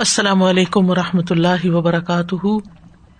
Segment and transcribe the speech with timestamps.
[0.00, 2.46] السلام علیکم و رحمۃ اللہ وبرکاتہ۔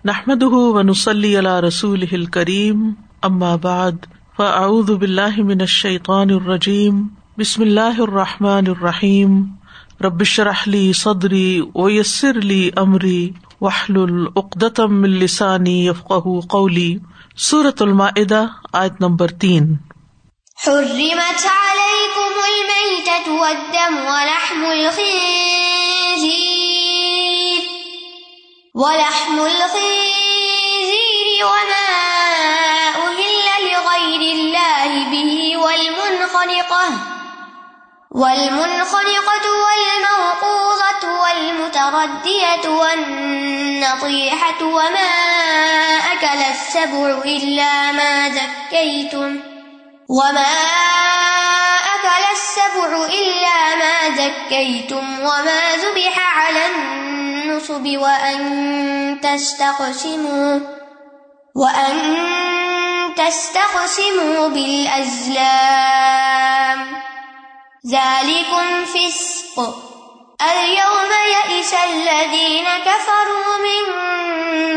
[0.05, 2.91] نحمد ونسلی علیہ رسول کریم
[3.63, 3.93] بعد،
[4.37, 7.07] فاعوذ باللہ من الشیطان الرجیم،
[7.39, 9.43] بسم اللہ الرحمٰن الرحیم۔
[10.01, 16.13] ربش رحلی صدری ویسر علی عمری وحل العقدم السانی یفق
[16.51, 16.99] قولی۔
[17.39, 19.75] صورت المائدہ، آیت نمبر تین۔
[20.67, 26.50] حرمت عليكم الميتة والدم ولحم الخنزير۔
[28.75, 30.91] ولحم الخنزير
[31.43, 31.91] وما
[32.89, 36.89] أهل لغير الله به والمنخنقة
[38.11, 45.11] والمنخنقة والموقوظة والمتردية والنطيحة وما
[46.13, 49.41] أكل السبع إلا ما ذكيتم،
[50.09, 50.53] وما
[51.95, 57.10] أكل السبع إلا ما ذكيتم، وما ذبح على النار
[57.51, 60.61] النصب وأن تستقسموا
[61.57, 61.97] وأن
[63.17, 65.43] تستقسموا بالأزلام.
[67.93, 69.57] ذلكم فسق.
[70.43, 73.83] اليوم يئس الذين كفروا من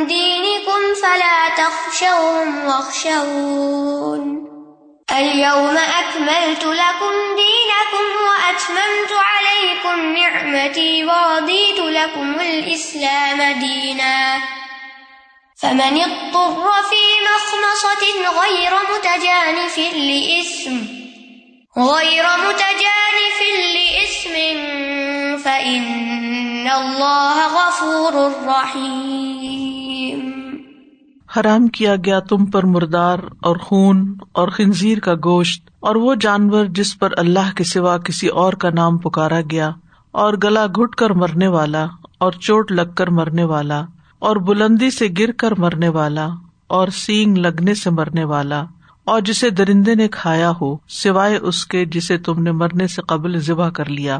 [0.07, 4.23] دينكم فلا تخشوهم واخشون.
[5.11, 11.62] اليوم أكملت لكم دينكم وأتممت عليكم نعمتي ورضيت
[12.03, 14.37] لكم الإسلام دينا
[15.61, 18.03] فمن اضطر في مخمصة
[18.39, 20.77] غير متجانف لإثم
[21.77, 23.39] غير متجانف
[23.75, 24.35] لإثم
[25.43, 28.13] فإن الله غفور
[28.47, 29.53] رحيم
[31.37, 36.65] حرام کیا گیا تم پر مردار اور خون اور خنزیر کا گوشت اور وہ جانور
[36.65, 39.71] جس پر اللہ کے سوا کسی اور کا نام پکارا گیا۔
[40.13, 41.85] اور گلا گٹ کر مرنے والا،
[42.17, 43.85] اور چوٹ لگ کر مرنے والا،
[44.19, 46.27] اور بلندی سے گر کر مرنے والا،
[46.67, 48.63] اور سینگ لگنے سے مرنے والا،
[49.03, 53.39] اور جسے درندے نے کھایا ہو، سوائے اس کے جسے تم نے مرنے سے قبل
[53.39, 54.19] ذبح کر لیا۔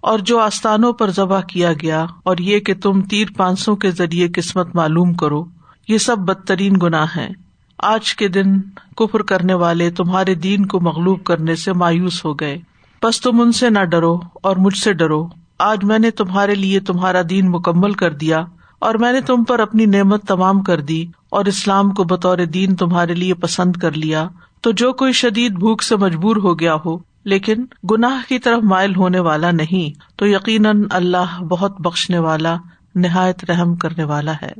[0.00, 4.28] اور جو آستانوں پر ذبح کیا گیا، اور یہ کہ تم تیر پانسوں کے ذریعے
[4.34, 5.44] قسمت معلوم کرو،
[5.88, 7.30] یہ سب بدترین گناہ ہیں۔
[7.78, 8.60] آج کے دن
[8.96, 12.58] کفر کرنے والے تمہارے دین کو مغلوب کرنے سے مایوس ہو گئے۔
[13.02, 16.80] بس تم ان سے نہ ڈرو اور مجھ سے ڈرو۔ آج میں نے تمہارے لیے
[16.80, 18.44] تمہارا دین مکمل کر دیا
[18.78, 22.76] اور میں نے تم پر اپنی نعمت تمام کر دی اور اسلام کو بطور دین
[22.76, 24.28] تمہارے لیے پسند کر لیا۔
[24.60, 28.96] تو جو کوئی شدید بھوک سے مجبور ہو گیا ہو، لیکن گناہ کی طرف مائل
[28.96, 32.56] ہونے والا نہیں، تو یقیناً اللہ بہت بخشنے والا،
[32.94, 34.52] نہایت رحم کرنے والا ہے۔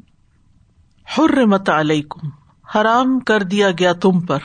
[1.19, 2.29] حرمت علیکم،
[2.75, 4.39] حرام کر دیا گیا تم پر۔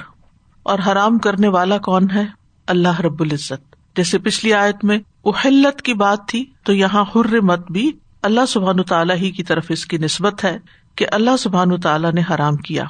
[0.63, 2.25] اور حرام کرنے والا کون ہے؟
[2.67, 7.91] اللہ رب العزت۔ جیسے پچھلی آیت میں اہلت کی بات تھی، تو یہاں حرمت بھی
[8.21, 10.57] اللہ سبحان تعالیٰ ہی کی طرف اس کی نسبت ہے
[10.95, 12.83] کہ اللہ سبحان تعالیٰ نے حرام کیا۔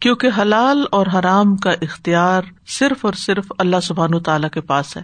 [0.00, 5.02] کیونکہ حلال اور حرام کا اختیار صرف اور صرف اللہ سبحان تعالیٰ کے پاس ہے۔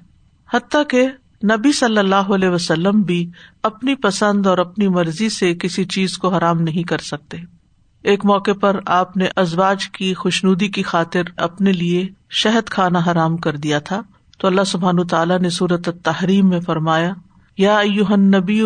[0.52, 1.06] حتیٰ کہ
[1.44, 3.30] نبی صلی اللہ علیہ وسلم بھی
[3.62, 7.36] اپنی پسند اور اپنی مرضی سے کسی چیز کو حرام نہیں کر سکتے۔
[8.02, 13.36] ایک موقع پر آپ نے ازواج کی خوشنودی کی خاطر اپنے لیے شہد کھانا حرام
[13.36, 14.02] کر دیا تھا۔
[14.44, 17.12] تو اللہ سبحان تعالیٰ نے صورت تحریم میں فرمایا،
[17.58, 17.80] یا
[18.16, 18.62] نبی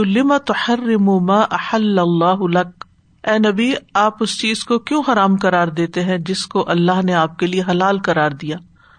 [1.50, 2.84] احل اللہ لک؟
[3.24, 7.14] اے نبی، آپ اس چیز کو کیوں حرام کرار دیتے ہیں جس کو اللہ نے
[7.14, 8.56] آپ کے لیے حلال کرار دیا؟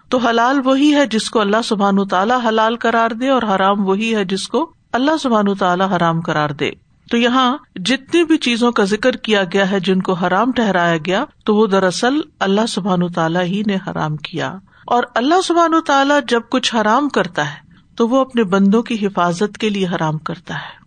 [0.08, 4.16] تو حلال وہی ہے جس کو اللہ سبحان تعالیٰ حلال کرار دے اور حرام وہی
[4.16, 6.70] ہے جس کو اللہ سبحان تعالیٰ حرام کرار دے۔
[7.10, 11.24] تو یہاں جتنی بھی چیزوں کا ذکر کیا گیا ہے جن کو حرام ٹہرایا گیا،
[11.44, 16.18] تو وہ دراصل اللہ سبحان تعالیٰ ہی نے حرام کیا۔ اور اللہ سبحان و تعالیٰ
[16.28, 20.54] جب کچھ حرام کرتا ہے تو وہ اپنے بندوں کی حفاظت کے لیے حرام کرتا
[20.54, 20.78] ہے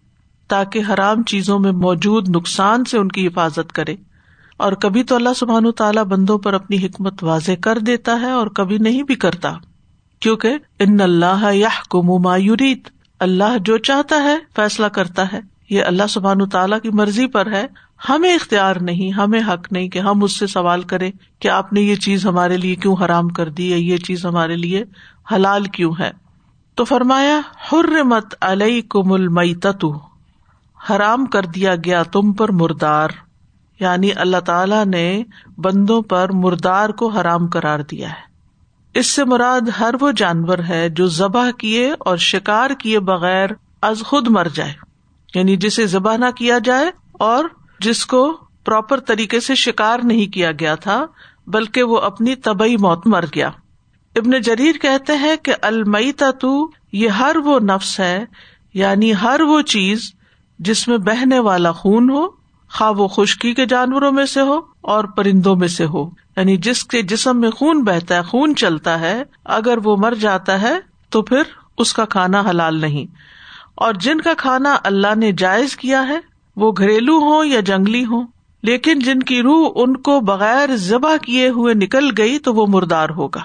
[0.49, 3.95] تاکہ حرام چیزوں میں موجود نقصان سے ان کی حفاظت کرے
[4.57, 8.47] اور کبھی تو اللہ سبحان تعالیٰ بندوں پر اپنی حکمت واضح کر دیتا ہے اور
[8.47, 9.53] کبھی نہیں بھی کرتا
[10.21, 11.69] کیونکہ ان اللہ یا
[12.01, 12.89] مایوریت
[13.19, 15.39] اللہ جو چاہتا ہے فیصلہ کرتا ہے
[15.69, 17.65] یہ اللہ سبحان و تعالیٰ کی مرضی پر ہے
[18.09, 21.81] ہمیں اختیار نہیں، ہمیں حق نہیں کہ ہم اس سے سوال کرے کہ آپ نے
[21.81, 24.83] یہ چیز ہمارے لیے کیوں حرام کر دی ہے یہ چیز ہمارے لیے
[25.31, 26.11] حلال کیوں ہے؟
[26.75, 27.41] تو فرمایا،
[27.71, 29.99] حرمت علیہ کو
[30.89, 33.09] حرام کر دیا گیا تم پر مردار
[33.79, 35.23] یعنی اللہ تعالی نے
[35.57, 38.33] بندوں پر مردار کو حرام کرار دیا ہے۔
[38.93, 43.49] اس سے مراد ہر وہ جانور ہے جو ذبح کیے اور شکار کیے بغیر
[43.81, 44.73] از خود مر جائے
[45.35, 47.45] یعنی جسے ذبح نہ کیا جائے اور
[47.83, 51.05] جس کو پراپر طریقے سے شکار نہیں کیا گیا تھا،
[51.47, 53.47] بلکہ وہ اپنی طبی موت مر گیا۔
[54.15, 58.25] ابن جریر کہتے ہیں کہ المئی تو یہ ہر وہ نفس ہے
[58.73, 60.13] یعنی ہر وہ چیز
[60.59, 62.27] جس میں بہنے والا خون ہو،
[62.69, 66.83] خواہ وہ خشکی کے جانوروں میں سے ہو اور پرندوں میں سے ہو۔ یعنی جس
[66.83, 70.73] کے جسم میں خون بہتا ہے، خون چلتا ہے، اگر وہ مر جاتا ہے
[71.09, 71.41] تو پھر
[71.77, 73.15] اس کا کھانا حلال نہیں۔
[73.75, 78.21] اور جن کا کھانا اللہ نے جائز کیا ہے وہ گھریلو ہو یا جنگلی ہو
[78.63, 83.09] لیکن جن کی روح ان کو بغیر ذبح کیے ہوئے نکل گئی تو وہ مردار
[83.09, 83.41] ہوگا۔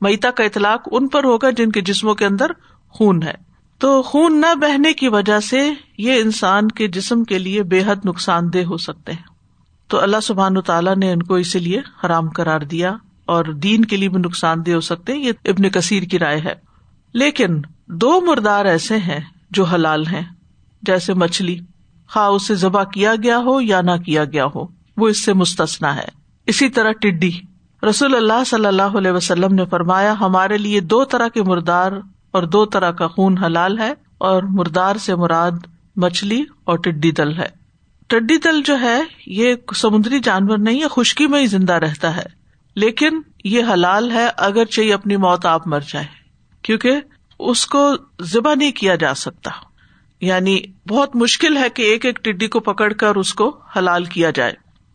[0.00, 2.46] میتا کا اطلاق ان پر ہوگا جن کے جسموں کے اندر
[2.88, 3.46] خون ہے۔
[3.78, 7.96] تو خون نہ بہنے کی وجہ سے یہ انسان کے جسم کے لیے بے حد
[8.04, 9.22] نقصان دہ ہو سکتے ہیں۔
[9.88, 12.96] تو اللہ سبحان تعالیٰ نے ان کو اسی لیے حرام کرار دیا
[13.26, 16.40] اور دین کے لیے بھی نقصان دہ ہو سکتے ہیں، یہ ابن کثیر کی رائے
[16.40, 16.54] ہے۔
[17.12, 20.22] لیکن دو مردار ایسے ہیں جو حلال ہیں،
[20.82, 21.58] جیسے مچھلی۔
[22.10, 24.66] خواہ اسے ذبح کیا گیا ہو یا نہ کیا گیا ہو،
[24.96, 26.08] وہ اس سے مستثنا ہے۔
[26.46, 27.32] اسی طرح ٹڈی۔
[27.88, 31.92] رسول اللہ صلی اللہ علیہ وسلم نے فرمایا، ہمارے لیے دو طرح کے مردار
[32.30, 35.50] اور دو طرح کا خون حلال ہے اور مردار سے مراد
[35.96, 37.48] مچھلی اور ٹڈی دل ہے۔
[38.06, 42.36] ٹڈی دل جو ہے، یہ سمندری جانور نہیں ہے خشکی میں ہی زندہ رہتا ہے۔
[42.76, 46.06] لیکن یہ حلال ہے اگر چاہیے اپنی موت آپ مر جائے
[46.62, 47.00] کیونکہ
[47.38, 47.92] اس کو
[48.22, 49.50] ذبح نہیں کیا جا سکتا۔
[50.20, 50.58] یعنی
[50.88, 54.52] بہت مشکل ہے کہ ایک ایک ٹڈی کو پکڑ کر اس کو حلال کیا جائے۔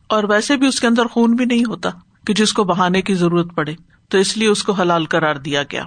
[0.08, 1.90] اور ویسے بھی اس کے اندر خون بھی نہیں ہوتا
[2.26, 3.76] کہ جس کو بہانے کی ضرورت پڑے۔
[4.10, 5.84] تو اس لیے اس کو حلال کرار دیا گیا۔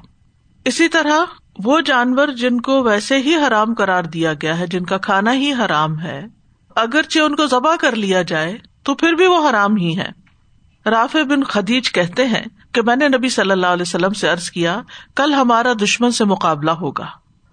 [0.64, 1.24] اسی طرح
[1.64, 5.52] وہ جانور جن کو ویسے ہی حرام کرار دیا گیا ہے، جن کا کھانا ہی
[5.52, 6.26] حرام ہے،
[6.76, 10.10] اگرچہ ان کو ذبح کر لیا جائے تو پھر بھی وہ حرام ہی ہے
[10.86, 14.50] رافع بن خدیج کہتے ہیں کہ میں نے نبی صلی اللہ علیہ وسلم سے ارض
[14.50, 14.82] کیا،
[15.14, 17.06] کل ہمارا دشمن سے مقابلہ ہوگا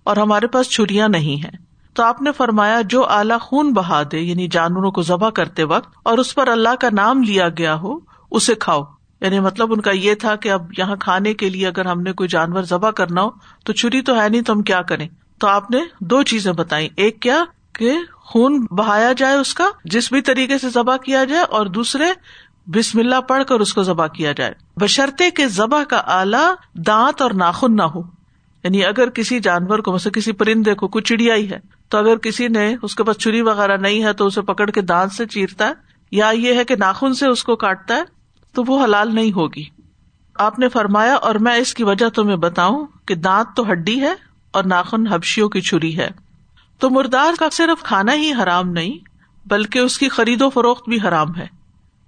[0.04, 4.20] اور ہمارے پاس چھریاں نہیں ہے تو آپ نے فرمایا، جو اعلیٰ خون بہا دے
[4.20, 8.00] یعنی جانوروں کو ذبح کرتے وقت، اور اس پر اللہ کا نام لیا گیا ہو،
[8.32, 8.82] اسے کھاؤ۔
[9.22, 12.14] یعنی مطلب ان کا یہ تھا کہ اب یہاں کھانے کے لیے اگر ہم نے
[12.14, 13.30] کوئی جانور ذبح کرنا ہو،
[13.66, 15.08] تو چھری تو ہے نہیں، تو ہم کیا کریں؟
[15.40, 17.44] تو آپ نے دو چیزیں بتائی ایک کیا؟
[17.74, 22.06] کہ خون بہایا جائے اس کا، جس بھی طریقے سے ذبح کیا جائے، اور دوسرے،
[22.68, 27.22] بسم اللہ پڑھ کر اس کو ذبح کیا جائے۔ بشرطے کے ذبح کا آلہ دانت
[27.22, 28.02] اور ناخن نہ ہو۔
[28.64, 32.18] یعنی اگر کسی جانور کو، مثلا کسی پرندے کو، کوئی چڑیا ہی ہے تو اگر
[32.18, 35.26] کسی نے اس کے پاس چری وغیرہ نہیں ہے تو اسے پکڑ کے دانت سے
[35.26, 35.74] چیرتا ہے،
[36.12, 38.02] یا یہ ہے کہ ناخن سے اس کو کاٹتا ہے،
[38.54, 39.64] تو وہ حلال نہیں ہوگی۔
[40.36, 44.14] آپ نے فرمایا، اور میں اس کی وجہ تمہیں بتاؤں کہ دانت تو ہڈی ہے
[44.52, 46.10] اور ناخن ہبشیوں کی چھری ہے۔
[46.80, 48.98] تو مردار کا صرف کھانا ہی حرام نہیں،
[49.48, 51.48] بلکہ اس کی خرید و فروخت بھی حرام ہے۔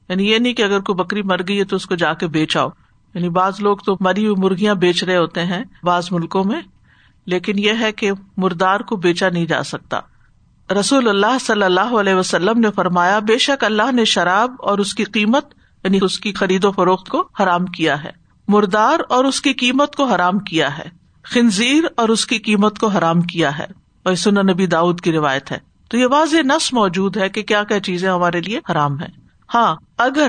[0.09, 2.27] یعنی یہ نہیں کہ اگر کوئی بکری مر گئی ہے تو اس کو جا کے
[2.27, 2.69] بیچاؤ۔
[3.13, 6.61] یعنی بعض لوگ تو مری ہوئی مرغیاں بیچ رہے ہوتے ہیں بعض ملکوں میں۔
[7.25, 9.99] لیکن یہ ہے کہ مردار کو بیچا نہیں جا سکتا۔
[10.79, 14.93] رسول اللہ صلی اللہ علیہ وسلم نے فرمایا، بے شک اللہ نے شراب اور اس
[14.93, 15.45] کی قیمت
[15.83, 18.11] یعنی اس کی خرید و فروخت کو حرام کیا ہے۔
[18.47, 20.89] مردار اور اس کی قیمت کو حرام کیا ہے۔
[21.23, 23.65] خنزیر اور اس کی قیمت کو حرام کیا ہے۔
[24.03, 25.57] اور سنا نبی داؤد کی روایت ہے۔
[25.89, 29.07] تو یہ واضح نس موجود ہے کہ کیا کیا چیزیں ہمارے لیے حرام ہے
[29.53, 30.27] ہاں اگر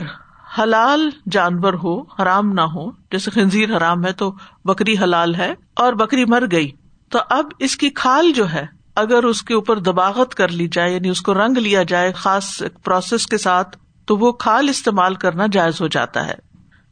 [0.59, 5.93] حلال جانور ہو، حرام نہ ہو، جیسے خنزیر حرام ہے تو بکری حلال ہے اور
[5.93, 6.71] بکری مر گئی۔
[7.15, 8.67] تو اب اس کی کھال جو ہے،
[8.97, 12.63] اگر اس کے اوپر دباغت کر لی جائے یعنی اس کو رنگ لیا جائے خاص
[12.85, 16.35] پروسیس کے ساتھ، تو وہ کھال استعمال کرنا جائز ہو جاتا ہے۔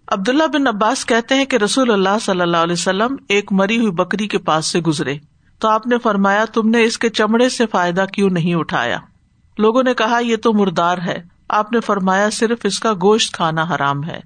[0.09, 3.91] عبداللہ بن عباس کہتے ہیں کہ رسول اللہ صلی اللہ علیہ وسلم ایک مری ہوئی
[3.91, 5.15] بکری کے پاس سے گزرے۔
[5.59, 8.99] تو آپ نے فرمایا، تم نے اس کے چمڑے سے فائدہ کیوں نہیں اٹھایا؟
[9.59, 13.63] لوگوں نے کہا، یہ تو مردار ہے۔ آپ نے فرمایا، صرف اس کا گوشت کھانا
[13.63, 14.21] حرام ہے۔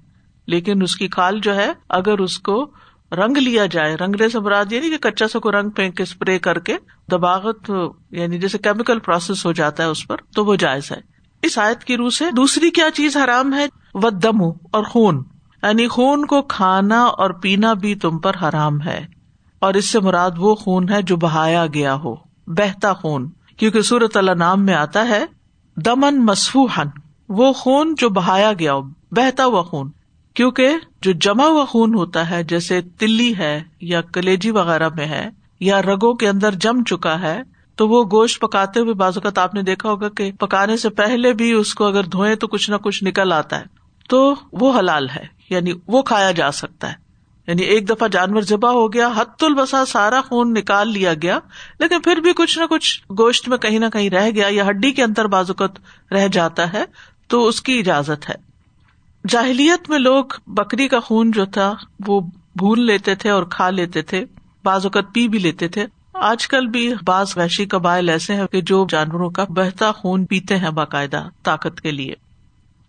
[0.47, 2.70] لیکن اس کی کھال جو ہے، اگر اس کو
[3.12, 6.02] رنگ لیا جائے رنگنے سے مراد یہ نہیں کہ کچا سا کو رنگ پھینک کے
[6.02, 6.76] اسپرے کر کے
[7.12, 7.70] دباغت
[8.10, 10.96] یعنی جیسے کیمیکل پروسیس ہو جاتا ہے اس پر، تو وہ جائز ہے۔
[11.42, 15.25] اس آیت کی روح سے دوسری کیا چیز حرام ہے؟ وہ دم اور خون۔
[15.62, 19.06] یعنی خون کو کھانا اور پینا بھی تم پر حرام ہے۔
[19.58, 22.14] اور اس سے مراد وہ خون ہے جو بہایا گیا ہو،
[22.46, 25.25] بہتا خون۔ کیونکہ سورت اللہ نام میں آتا ہے،
[25.76, 26.88] دمن مسفوہن
[27.28, 29.90] وہ خون جو بہایا گیا ہو، بہتا ہوا خون۔
[30.37, 30.71] کیونکہ
[31.02, 35.83] جو جمع ہوا خون ہوتا ہے، جیسے تلی ہے یا کلیجی وغیرہ میں ہے، یا
[35.83, 37.43] رگوں کے اندر جم چکا ہے،
[37.76, 41.33] تو وہ گوشت پکاتے ہوئے بعض اوقات آپ نے دیکھا ہوگا کہ پکانے سے پہلے
[41.33, 43.64] بھی اس کو اگر دھوئے تو کچھ نہ کچھ نکل آتا ہے۔
[44.09, 46.95] تو وہ حلال ہے یعنی وہ کھایا جا سکتا ہے۔
[47.47, 51.38] یعنی ایک دفعہ جانور ذبح ہو گیا، حت البسا سارا خون نکال لیا گیا،
[51.81, 54.90] لیکن پھر بھی کچھ نہ کچھ گوشت میں کہیں نہ کہیں رہ گیا یا ہڈی
[54.90, 55.81] کے اندر بازوقت
[56.12, 56.85] رہ جاتا ہے،
[57.28, 58.45] تو اس کی اجازت ہے۔
[59.28, 61.75] جاہلیت میں لوگ بکری کا خون جو تھا
[62.06, 62.21] وہ
[62.56, 64.25] بھون لیتے تھے اور کھا لیتے تھے،
[64.64, 68.61] بعض اوقات پی بھی لیتے تھے۔ آج کل بھی بعض وحشی قبائل ایسے ہیں کہ
[68.61, 72.14] جو جانوروں کا بہتا خون پیتے ہیں باقاعدہ طاقت کے لیے۔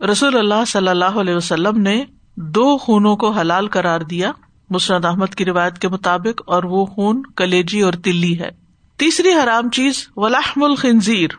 [0.05, 2.03] رسول اللہ صلی اللہ علیہ وسلم نے
[2.35, 4.31] دو خونوں کو حلال کرار دیا
[4.69, 8.49] مسرد احمد کی روایت کے مطابق، اور وہ خون کلیجی اور تلی ہے۔
[8.97, 11.29] تیسری حرام چیز ولاحم الخنزیر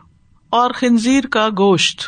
[0.49, 2.01] اور خنزیر کا گوشت۔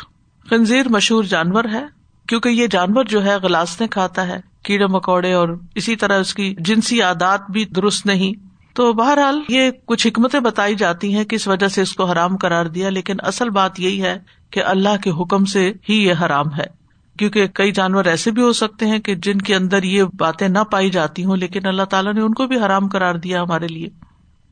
[0.50, 5.48] خنزیر مشہور جانور ہے۔ کیونکہ یہ جانور جو ہے گلاسنے کھاتا ہے، کیڑے مکوڑے اور
[5.74, 10.74] اسی طرح اس کی جنسی عادات بھی درست نہیں۔ تو بہرحال یہ کچھ حکمتیں بتائی
[10.74, 14.18] جاتی ہیں کس وجہ سے اس کو حرام کرار دیا، لیکن اصل بات یہی ہے
[14.50, 16.82] کہ اللہ کے حکم سے ہی یہ حرام ہے۔
[17.18, 20.58] کیونکہ کئی جانور ایسے بھی ہو سکتے ہیں کہ جن کے اندر یہ باتیں نہ
[20.58, 23.88] پائی جاتی ہوں، لیکن اللہ تعالیٰ نے ان کو بھی حرام کرار دیا ہمارے لیے۔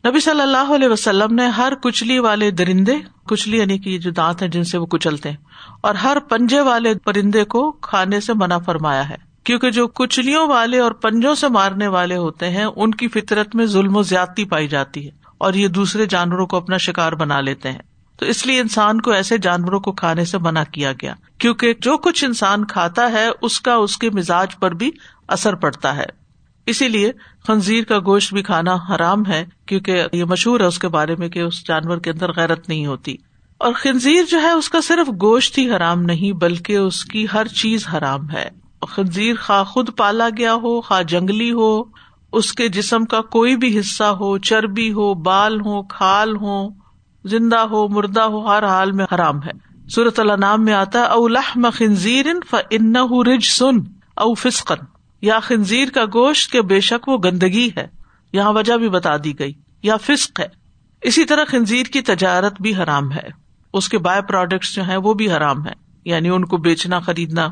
[0.04, 2.94] نبی صلی اللہ علیہ وسلم نے ہر کچلی والے درندے،
[3.26, 5.36] کچلی یعنی کہ جو دانت ہیں جن سے وہ کچلتے ہیں،
[5.80, 10.78] اور ہر پنجے والے پرندے کو کھانے سے منع فرمایا ہے۔ کیونکہ جو کچلیوں والے
[10.78, 14.68] اور پنجوں سے مارنے والے ہوتے ہیں، ان کی فطرت میں ظلم و زیادتی پائی
[14.68, 17.82] جاتی ہے اور یہ دوسرے جانوروں کو اپنا شکار بنا لیتے ہیں۔
[18.18, 21.96] تو اس لیے انسان کو ایسے جانوروں کو کھانے سے منع کیا گیا، کیونکہ جو
[21.98, 24.90] کچھ انسان کھاتا ہے، اس کا اس کے مزاج پر بھی
[25.28, 26.19] اثر پڑتا ہے۔
[26.70, 27.12] اسی لیے
[27.46, 31.28] خنزیر کا گوشت بھی کھانا حرام ہے، کیونکہ یہ مشہور ہے اس کے بارے میں
[31.28, 33.16] کہ اس جانور کے اندر غیرت نہیں ہوتی۔
[33.58, 37.46] اور خنزیر جو ہے، اس کا صرف گوشت ہی حرام نہیں، بلکہ اس کی ہر
[37.46, 38.48] چیز حرام ہے۔
[38.88, 41.82] خنزیر خواہ خود پالا گیا ہو، خواہ جنگلی ہو،
[42.32, 46.68] اس کے جسم کا کوئی بھی حصہ ہو، چربی ہو، بال ہو، کھال ہو،
[47.24, 51.28] زندہ ہو، مردہ ہو، ہر حال میں حرام ہے۔ صورت اللہ نام میں آتا او
[51.28, 52.26] لحم خنزیر
[52.70, 53.80] ان رج سن
[54.16, 57.86] او فسقن یا خنزیر کا گوشت کے بے شک وہ گندگی ہے،
[58.32, 60.46] یہاں وجہ بھی بتا دی گئی، یا فسق ہے۔
[61.02, 63.40] اسی طرح خنزیر کی تجارت بھی حرام ہے۔
[63.72, 65.72] اس کے بائے پروڈکٹس جو ہیں وہ بھی حرام ہے
[66.04, 67.48] یعنی ان کو بیچنا، خریدنا۔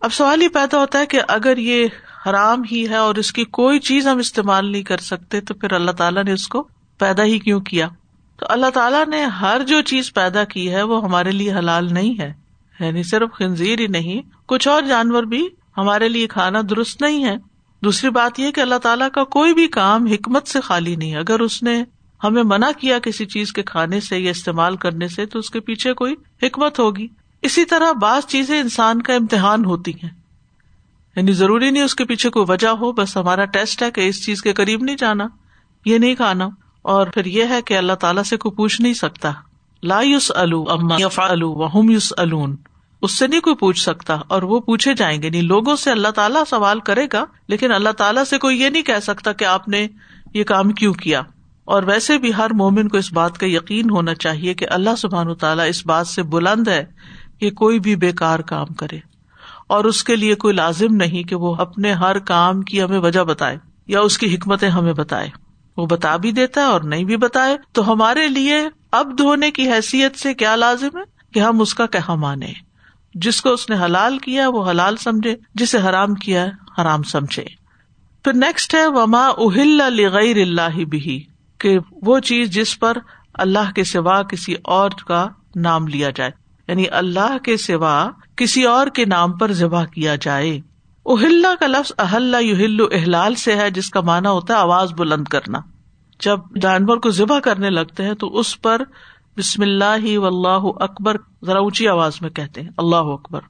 [0.00, 1.86] اب سوال یہ پیدا ہوتا ہے کہ اگر یہ
[2.26, 5.72] حرام ہی ہے اور اس کی کوئی چیز ہم استعمال نہیں کر سکتے، تو پھر
[5.72, 7.88] اللہ تعالیٰ نے اس کو پیدا ہی کیوں کیا؟
[8.36, 12.20] تو اللہ تعالیٰ نے ہر جو چیز پیدا کی ہے، وہ ہمارے لیے حلال نہیں
[12.20, 12.32] ہے۔
[12.80, 15.48] یعنی صرف خنزیر ہی نہیں، کچھ اور جانور بھی
[15.78, 17.36] ہمارے لیے کھانا درست نہیں ہے۔
[17.84, 21.40] دوسری بات یہ کہ اللہ تعالیٰ کا کوئی بھی کام حکمت سے خالی نہیں۔ اگر
[21.40, 21.84] اس نے
[22.24, 25.60] ہمیں منع کیا کسی چیز کے کھانے سے یا استعمال کرنے سے، تو اس کے
[25.60, 27.08] پیچھے کوئی حکمت ہوگی۔
[27.42, 30.10] اسی طرح بعض چیزیں انسان کا امتحان ہوتی ہیں۔
[31.16, 34.24] یعنی ضروری نہیں اس کے پیچھے کوئی وجہ ہو، بس ہمارا ٹیسٹ ہے کہ اس
[34.24, 35.28] چیز کے قریب نہیں جانا،
[35.84, 36.48] یہ نہیں کھانا۔
[36.82, 39.32] اور پھر یہ ہے کہ اللہ تعالیٰ سے کوئی پوچھ نہیں سکتا۔
[39.82, 40.96] لا یوس الو اما
[41.40, 42.56] وہم یوس الون
[43.02, 46.08] اس سے نہیں کوئی پوچھ سکتا اور وہ پوچھے جائیں گے نہیں۔ لوگوں سے اللہ
[46.08, 49.68] تعالیٰ سوال کرے گا، لیکن اللہ تعالیٰ سے کوئی یہ نہیں کہہ سکتا کہ آپ
[49.68, 49.86] نے
[50.34, 51.22] یہ کام کیوں کیا۔
[51.64, 55.34] اور ویسے بھی ہر مومن کو اس بات کا یقین ہونا چاہیے کہ اللہ سبحان
[55.34, 56.84] تعالیٰ اس بات سے بلند ہے
[57.40, 58.98] کہ کوئی بھی بےکار کام کرے۔
[59.66, 63.20] اور اس کے لیے کوئی لازم نہیں کہ وہ اپنے ہر کام کی ہمیں وجہ
[63.20, 65.28] بتائے یا اس کی حکمتیں ہمیں بتائے۔
[65.76, 68.54] وہ بتا بھی دیتا ہے اور نہیں بھی بتائے۔ تو ہمارے لیے
[68.92, 71.02] اب دھونے کی حیثیت سے کیا لازم ہے
[71.34, 72.71] کہ ہم اس کا کہا مانے
[73.14, 76.46] جس کو اس نے حلال کیا وہ حلال سمجھے، جسے حرام کیا
[76.78, 77.44] حرام سمجھے۔
[78.24, 81.24] پھر نیکسٹ ہے، وما اہل غیر اللہ بھی
[81.58, 82.96] کہ وہ چیز جس پر
[83.34, 86.30] اللہ کے سوا کسی اور کا نام لیا جائے۔
[86.68, 90.60] یعنی اللہ کے سوا کسی اور کے نام پر ذبح کیا جائے۔
[91.06, 95.24] اہل کا لفظ اہل یو احلال سے ہے، جس کا مانا ہوتا ہے آواز بلند
[95.24, 95.60] کرنا۔
[96.20, 98.82] جب جانور کو ذبح کرنے لگتے ہیں تو اس پر
[99.36, 103.40] بسم اللہ و اللہ اکبر ذرا اونچی آواز میں کہتے ہیں، اللہ اکبر۔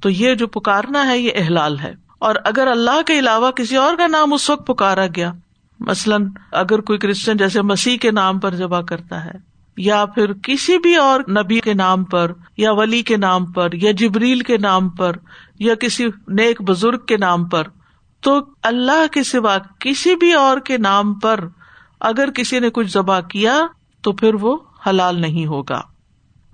[0.00, 3.96] تو یہ جو پکارنا ہے، یہ احلال ہے۔ اور اگر اللہ کے علاوہ کسی اور
[3.96, 5.32] کا نام اس وقت پکارا گیا،
[5.80, 9.30] مثلاً اگر کوئی کرسچن جیسے مسیح کے نام پر ذبح کرتا ہے،
[9.76, 13.90] یا پھر کسی بھی اور نبی کے نام پر، یا ولی کے نام پر، یا
[13.90, 15.12] جبریل کے نام پر،
[15.58, 17.62] یا کسی نیک بزرگ کے نام پر،
[18.20, 21.48] تو اللہ کے سوا کسی بھی اور کے نام پر
[22.00, 23.66] اگر کسی نے کچھ ذبح کیا،
[24.02, 24.56] تو پھر وہ
[24.88, 25.80] حلال نہیں ہوگا۔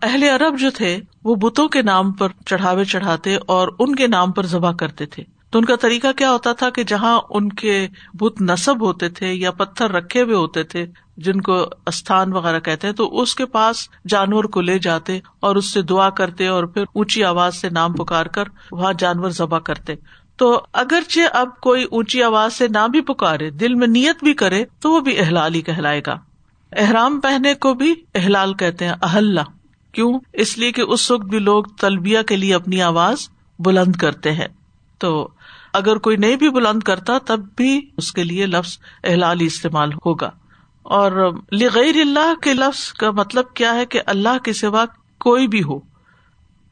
[0.02, 4.32] اہل عرب جو تھے، وہ بتوں کے نام پر چڑھاوے چڑھاتے اور ان کے نام
[4.32, 7.88] پر ذبح کرتے تھے۔ تو ان کا طریقہ کیا ہوتا تھا کہ جہاں ان کے
[8.14, 10.86] بت نصب ہوتے تھے یا پتھر رکھے ہوئے ہوتے تھے،
[11.16, 13.76] جن کو استھان وغیرہ کہتے ہیں، تو اس کے پاس
[14.08, 17.92] جانور کو لے جاتے اور اس سے دعا کرتے اور پھر اونچی آواز سے نام
[17.92, 19.94] پکار کر وہاں جانور ذبح کرتے۔
[20.36, 24.64] تو اگرچہ اب کوئی اونچی آواز سے نہ بھی پکارے، دل میں نیت بھی کرے،
[24.80, 26.18] تو وہ بھی احلال ہی کہلائے گا۔
[26.76, 29.38] احرام پہنے کو بھی احلال کہتے ہیں اہل
[29.92, 33.28] کیوں؟ اس لیے کہ اس وقت بھی لوگ تلبیہ کے لیے اپنی آواز
[33.58, 34.48] بلند کرتے ہیں۔
[34.98, 35.28] تو
[35.72, 39.92] اگر کوئی نہیں بھی بلند کرتا، تب بھی اس کے لیے لفظ احلال ہی استعمال
[39.92, 40.30] ہوگا۔
[40.82, 44.84] اور لغیر اللہ کے لفظ کا مطلب کیا ہے کہ اللہ کے سوا
[45.20, 45.78] کوئی بھی ہو۔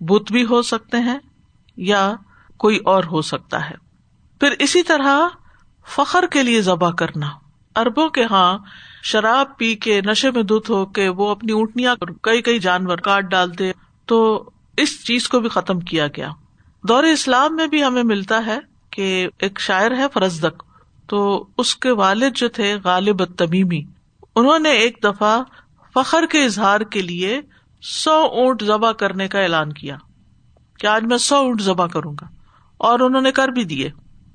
[0.00, 1.18] بت بھی ہو سکتے ہیں
[1.76, 2.14] یا
[2.56, 3.74] کوئی اور ہو سکتا ہے۔
[4.40, 5.28] پھر اسی طرح
[5.86, 7.26] فخر کے لیے ذبح کرنا۔
[7.76, 8.58] اربوں کے ہاں
[9.02, 13.24] شراب پی کے نشے میں دھت ہو کے وہ اپنی اونٹنیاں کئی کئی جانور کاٹ
[13.24, 13.72] ڈالتے،
[14.06, 16.30] تو اس چیز کو بھی ختم کیا گیا۔
[16.88, 18.58] دور اسلام میں بھی ہمیں ملتا ہے
[18.90, 20.62] کہ ایک شاعر ہے فرزدک
[21.06, 23.82] تو اس کے والد جو تھے غالب تمیمی
[24.36, 25.42] انہوں نے ایک دفعہ
[25.94, 27.40] فخر کے اظہار کے لیے
[27.82, 29.96] سو اونٹ ذبح کرنے کا اعلان کیا۔
[30.78, 32.26] کہ آج میں سو اونٹ ذبح کروں گا،
[32.78, 33.90] اور انہوں نے کر بھی دیے۔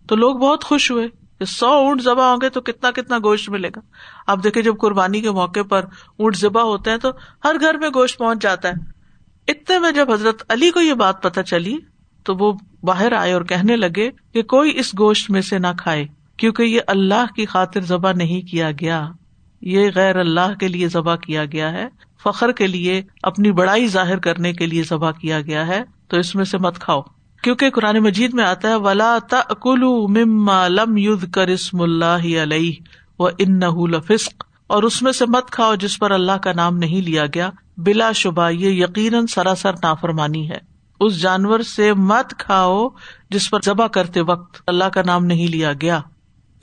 [0.08, 1.08] تو لوگ بہت خوش ہوئے۔
[1.46, 3.80] سو اونٹ ذبح ہوں گے تو کتنا کتنا گوشت ملے گا۔
[4.28, 5.86] آپ دیکھیں جب قربانی کے موقع پر
[6.18, 7.10] اونٹ ذبح ہوتے ہیں تو
[7.44, 8.74] ہر گھر میں گوشت پہنچ جاتا ہے۔
[9.48, 11.78] اتنے میں جب حضرت علی کو یہ بات پتا چلی
[12.24, 12.54] تو وہ
[12.84, 16.82] باہر آئے اور کہنے لگے کہ کوئی اس گوشت میں سے نہ کھائے، کیونکہ یہ
[16.88, 19.08] اللہ کی خاطر ذبح نہیں کیا گیا۔
[19.62, 21.88] یہ غیر اللہ کے لیے ذبح کیا گیا ہے۔
[22.24, 26.36] فخر کے لیے، اپنی بڑائی ظاہر کرنے کے لیے ذبح کیا گیا ہے۔ تو اس
[26.36, 27.02] میں سے مت کھاؤ۔
[27.48, 29.18] کیونکہ قرآن مجید میں آتا ہے، ولا
[30.08, 32.72] مما لم کر اسم اللہ علیہ
[33.20, 37.02] و ان لفسق۔ اور اس میں سے مت کھاؤ جس پر اللہ کا نام نہیں
[37.02, 40.58] لیا گیا۔ بلا شبہ، یہ یقیناً سراسر نافرمانی ہے۔
[41.00, 42.90] اس جانور سے مت کھاؤ
[43.30, 45.98] جس پر ذبح کرتے وقت اللہ کا نام نہیں لیا گیا۔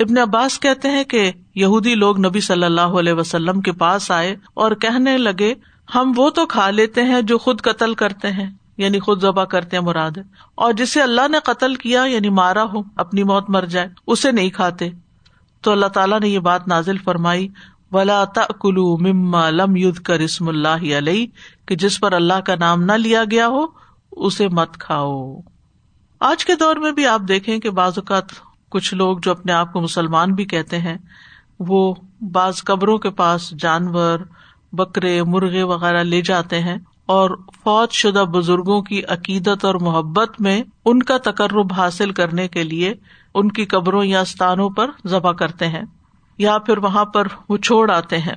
[0.01, 4.37] ابن عباس کہتے ہیں کہ یہودی لوگ نبی صلی اللہ علیہ وسلم کے پاس آئے
[4.55, 5.55] اور کہنے لگے،
[5.95, 9.77] ہم وہ تو کھا لیتے ہیں جو خود قتل کرتے ہیں۔ یعنی خود ذبح کرتے
[9.77, 10.11] ہیں مراد
[10.55, 14.51] اور جسے اللہ نے قتل کیا یعنی مارا ہو، اپنی موت مر جائے، اسے نہیں
[14.51, 14.89] کھاتے۔
[15.61, 17.49] تو اللہ تعالیٰ نے یہ بات نازل فرمائی،
[17.93, 18.25] ولا
[18.61, 21.27] کلو مما لم ید کر اسم اللہ علیہ
[21.69, 23.67] کہ جس پر اللہ کا نام نہ لیا گیا ہو،
[24.13, 25.41] اسے مت کھاؤ۔
[26.21, 28.25] آج کے دور میں بھی آپ دیکھیں کہ بعض اوقات
[28.69, 30.97] کچھ لوگ جو اپنے آپ کو مسلمان بھی کہتے ہیں،
[31.61, 31.95] وہ
[32.33, 34.19] بعض قبروں کے پاس جانور،
[34.73, 37.31] بکرے، مرغے وغیرہ لے جاتے ہیں۔ اور
[37.65, 42.95] فوج شدہ بزرگوں کی عقیدت اور محبت میں ان کا تقرب حاصل کرنے کے لیے
[43.35, 45.83] ان کی قبروں یا استانوں پر ذبح کرتے ہیں
[46.39, 48.35] یا پھر وہاں پر وہ چھوڑ آتے ہیں۔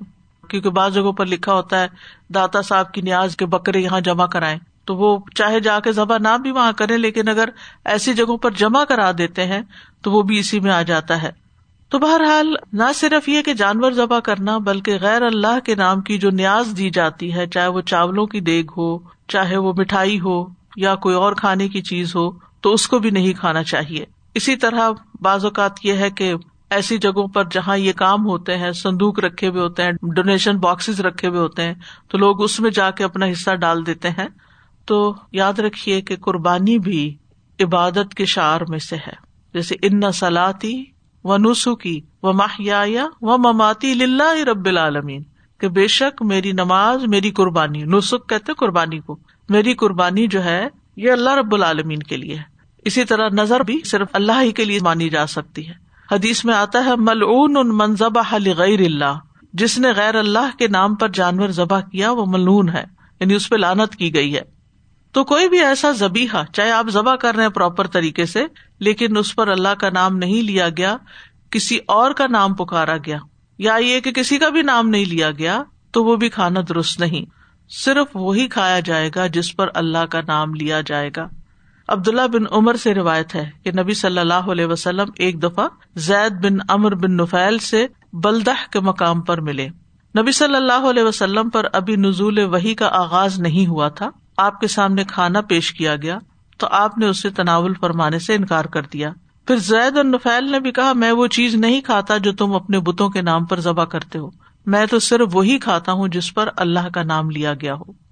[0.47, 1.87] کیونکہ بعض جگہوں پر لکھا ہوتا ہے،
[2.33, 6.17] داتا صاحب کی نیاز کے بکرے یہاں جمع کرائیں۔ تو وہ چاہے جا کے ذبح
[6.17, 7.49] نہ بھی وہاں کرے لیکن اگر
[7.85, 9.61] ایسی جگہوں پر جمع کرا دیتے ہیں
[10.01, 11.46] تو وہ بھی اسی میں آ جاتا ہے۔
[11.89, 16.17] تو بہرحال، نہ صرف یہ کہ جانور ذبح کرنا، بلکہ غیر اللہ کے نام کی
[16.17, 20.45] جو نیاز دی جاتی ہے، چاہے وہ چاولوں کی دیگ ہو، چاہے وہ مٹھائی ہو،
[20.75, 24.55] یا کوئی اور کھانے کی چیز ہو، تو اس کو بھی نہیں کھانا چاہیے۔ اسی
[24.55, 24.89] طرح
[25.21, 26.33] بعض اوقات یہ ہے کہ
[26.69, 30.99] ایسی جگہوں پر جہاں یہ کام ہوتے ہیں سندوک رکھے ہوئے ہوتے ہیں، ڈونیشن باکس
[30.99, 31.73] رکھے ہوئے ہوتے ہیں،
[32.07, 34.27] تو لوگ اس میں جا کے اپنا حصہ ڈال دیتے ہیں۔
[34.85, 37.15] تو یاد رکھیے کہ قربانی بھی
[37.59, 39.13] عبادت کے شعر میں سے ہے۔
[39.53, 40.96] جیسے، ان سلاتی
[41.27, 45.23] و نسو کی و ماہیا و مماتی للہ رب العالمین
[45.57, 50.67] کہ بے شک میری نماز میری قربانی نسخ کہتے قربانی کو میری قربانی جو ہے
[50.95, 52.41] یہ اللہ رب العالمین کے لیے ہے۔
[52.85, 55.73] اسی طرح نظر بھی صرف اللہ ہی کے لیے مانی جا سکتی ہے۔
[56.11, 58.17] حدیث میں آتا ہے، ملعون ان منظب
[58.57, 59.19] غیر اللہ۔
[59.53, 62.83] جس نے غیر اللہ کے نام پر جانور ذبح کیا، وہ ملون ہے۔
[63.19, 64.41] یعنی اس پہ لانت کی گئی ہے۔
[65.11, 68.45] تو کوئی بھی ایسا زبیحا چاہے آپ ذبح کر رہے ہیں پراپر طریقے سے
[68.79, 70.97] لیکن اس پر اللہ کا نام نہیں لیا گیا،
[71.51, 73.17] کسی اور کا نام پکارا گیا۔
[73.57, 76.99] یا یہ کہ کسی کا بھی نام نہیں لیا گیا، تو وہ بھی کھانا درست
[76.99, 77.25] نہیں۔
[77.69, 81.27] صرف وہی کھایا جائے گا جس پر اللہ کا نام لیا جائے گا۔
[81.87, 86.45] عبداللہ بن عمر سے روایت ہے کہ نبی صلی اللہ علیہ وسلم ایک دفعہ زید
[86.45, 89.67] بن امر بن نفیل سے بلدہ کے مقام پر ملے۔
[90.19, 94.59] نبی صلی اللہ علیہ وسلم پر ابھی نزول وہی کا آغاز نہیں ہوا تھا۔ آپ
[94.59, 96.19] کے سامنے کھانا پیش کیا گیا۔
[96.57, 99.11] تو آپ نے اسے تناول فرمانے سے انکار کر دیا۔
[99.47, 102.79] پھر زید اور نفیل نے بھی کہا، میں وہ چیز نہیں کھاتا جو تم اپنے
[102.79, 104.29] بتوں کے نام پر ذبح کرتے ہو۔
[104.65, 108.07] میں تو صرف وہی کھاتا ہوں جس پر اللہ کا نام لیا گیا ہو۔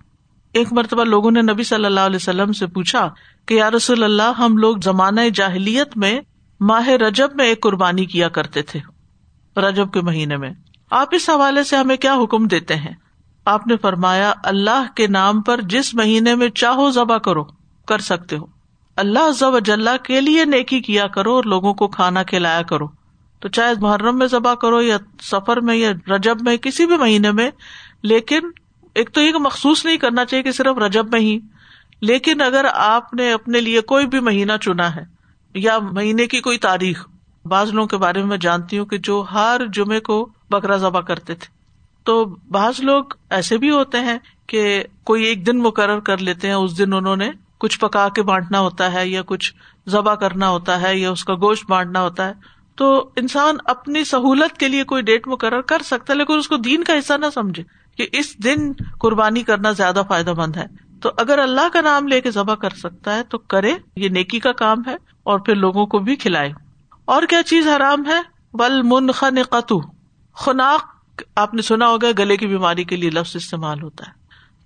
[0.53, 3.09] ایک مرتبہ لوگوں نے نبی صلی اللہ علیہ وسلم سے پوچھا
[3.45, 6.21] کہ، یا رسول اللہ، ہم لوگ زمانۂ جاہلیت میں
[6.59, 8.79] ماہ رجب میں ایک قربانی کیا کرتے تھے۔
[9.59, 10.51] رجب کے مہینے میں۔
[10.91, 12.93] آپ اس حوالے سے ہمیں کیا حکم دیتے ہیں؟
[13.45, 17.43] آپ نے فرمایا، اللہ کے نام پر جس مہینے میں چاہو ذبح کرو۔
[17.87, 18.45] کر سکتے ہو۔
[18.95, 22.87] اللہ ضب جلح کے لیے نیکی کیا کرو اور لوگوں کو کھانا کھلایا کرو۔
[23.39, 27.31] تو چاہے محرم میں ذبح کرو یا سفر میں یا رجب میں، کسی بھی مہینے
[27.31, 27.51] میں،
[28.01, 28.39] لیکن
[28.93, 31.39] ایک تو یہ مخصوص نہیں کرنا چاہیے کہ صرف رجب میں ہی۔
[32.01, 35.03] لیکن اگر آپ نے اپنے لیے کوئی بھی مہینہ چنا ہے
[35.53, 37.07] یا مہینے کی کوئی تاریخ،
[37.45, 41.01] بعض لوگوں کے بارے میں میں جانتی ہوں کہ جو ہر جمعے کو بکرا ذبح
[41.01, 41.47] کرتے تھے۔
[42.03, 44.17] تو بعض لوگ ایسے بھی ہوتے ہیں
[44.47, 48.21] کہ کوئی ایک دن مقرر کر لیتے ہیں، اس دن انہوں نے کچھ پکا کے
[48.21, 49.53] بانٹنا ہوتا ہے یا کچھ
[49.89, 52.33] ذبح کرنا ہوتا ہے یا اس کا گوشت بانٹنا ہوتا ہے،
[52.75, 56.57] تو انسان اپنی سہولت کے لیے کوئی ڈیٹ مقرر کر سکتا ہے، لیکن اس کو
[56.57, 57.63] دین کا حصہ نہ سمجھے
[57.97, 60.65] کہ اس دن قربانی کرنا زیادہ فائدہ مند ہے۔
[61.01, 64.39] تو اگر اللہ کا نام لے کے ذبح کر سکتا ہے تو کرے، یہ نیکی
[64.39, 66.53] کا کام ہے اور پھر لوگوں کو بھی کھلائے۔
[67.05, 68.21] اور کیا چیز حرام ہے؟
[68.53, 69.79] بل من خن قطو
[70.33, 70.83] خناق،
[71.35, 74.11] آپ نے سنا ہوگا، گلے کی بیماری کے لیے لفظ استعمال ہوتا ہے۔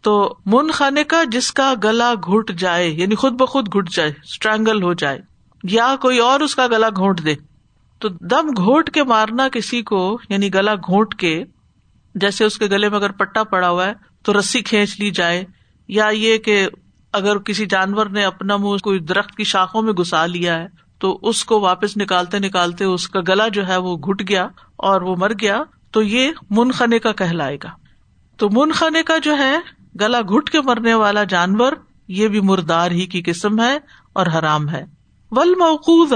[0.03, 0.13] تو
[0.45, 4.93] من خانے کا جس کا گلا گھٹ جائے یعنی خود بخود گٹ جائے اسٹرینگل ہو
[4.93, 5.19] جائے،
[5.63, 7.35] یا کوئی اور اس کا گلا گھونٹ دے۔
[8.01, 11.43] تو دم گھونٹ کے مارنا کسی کو یعنی گلا گھونٹ کے،
[12.15, 15.43] جیسے اس کے گلے میں اگر پٹا پڑا ہوا ہے، تو رسی کھینچ لی جائے،
[15.89, 16.67] یا یہ کہ
[17.13, 20.67] اگر کسی جانور نے اپنا منہ کوئی درخت کی شاخوں میں گسا لیا ہے،
[21.01, 25.01] تو اس کو واپس نکالتے نکالتے اس کا گلا جو ہے وہ گٹ گیا اور
[25.01, 27.69] وہ مر گیا، تو یہ منخنے کا کہلائے گا۔
[28.39, 29.53] تو منخنے کا جو ہے
[29.99, 31.71] گلا گٹ کے مرنے والا جانور
[32.07, 33.77] یہ بھی مردار ہی کی قسم ہے
[34.13, 34.85] اور حرام ہے۔
[35.31, 36.13] ول موقوز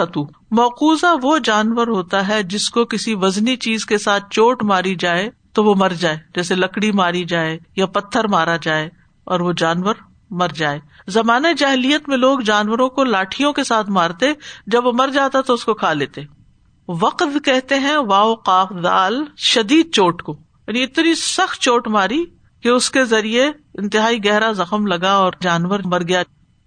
[0.51, 5.29] موقوزہ وہ جانور ہوتا ہے جس کو کسی وزنی چیز کے ساتھ چوٹ ماری جائے
[5.53, 8.89] تو وہ مر جائے، جیسے لکڑی ماری جائے یا پتھر مارا جائے
[9.23, 9.95] اور وہ جانور
[10.29, 14.33] مر جائے۔ زمانہ جہلیت میں لوگ جانوروں کو لاٹھیوں کے ساتھ مارتے،
[14.67, 16.21] جب وہ مر جاتا تو اس کو کھا لیتے۔
[16.87, 20.35] وقت کہتے ہیں واؤ قاف دال شدید چوٹ کو
[20.67, 22.25] یعنی اتنی سخت چوٹ ماری
[22.63, 26.23] کہ اس کے ذریعے انتہائی گہرا زخم لگا اور جانور مر گیا۔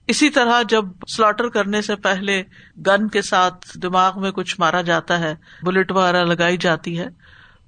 [0.06, 0.85] اسی طرح جب
[1.16, 2.42] سلاٹر کرنے سے پہلے
[2.87, 7.06] گن کے ساتھ دماغ میں کچھ مارا جاتا ہے بلٹ وغیرہ لگائی جاتی ہے،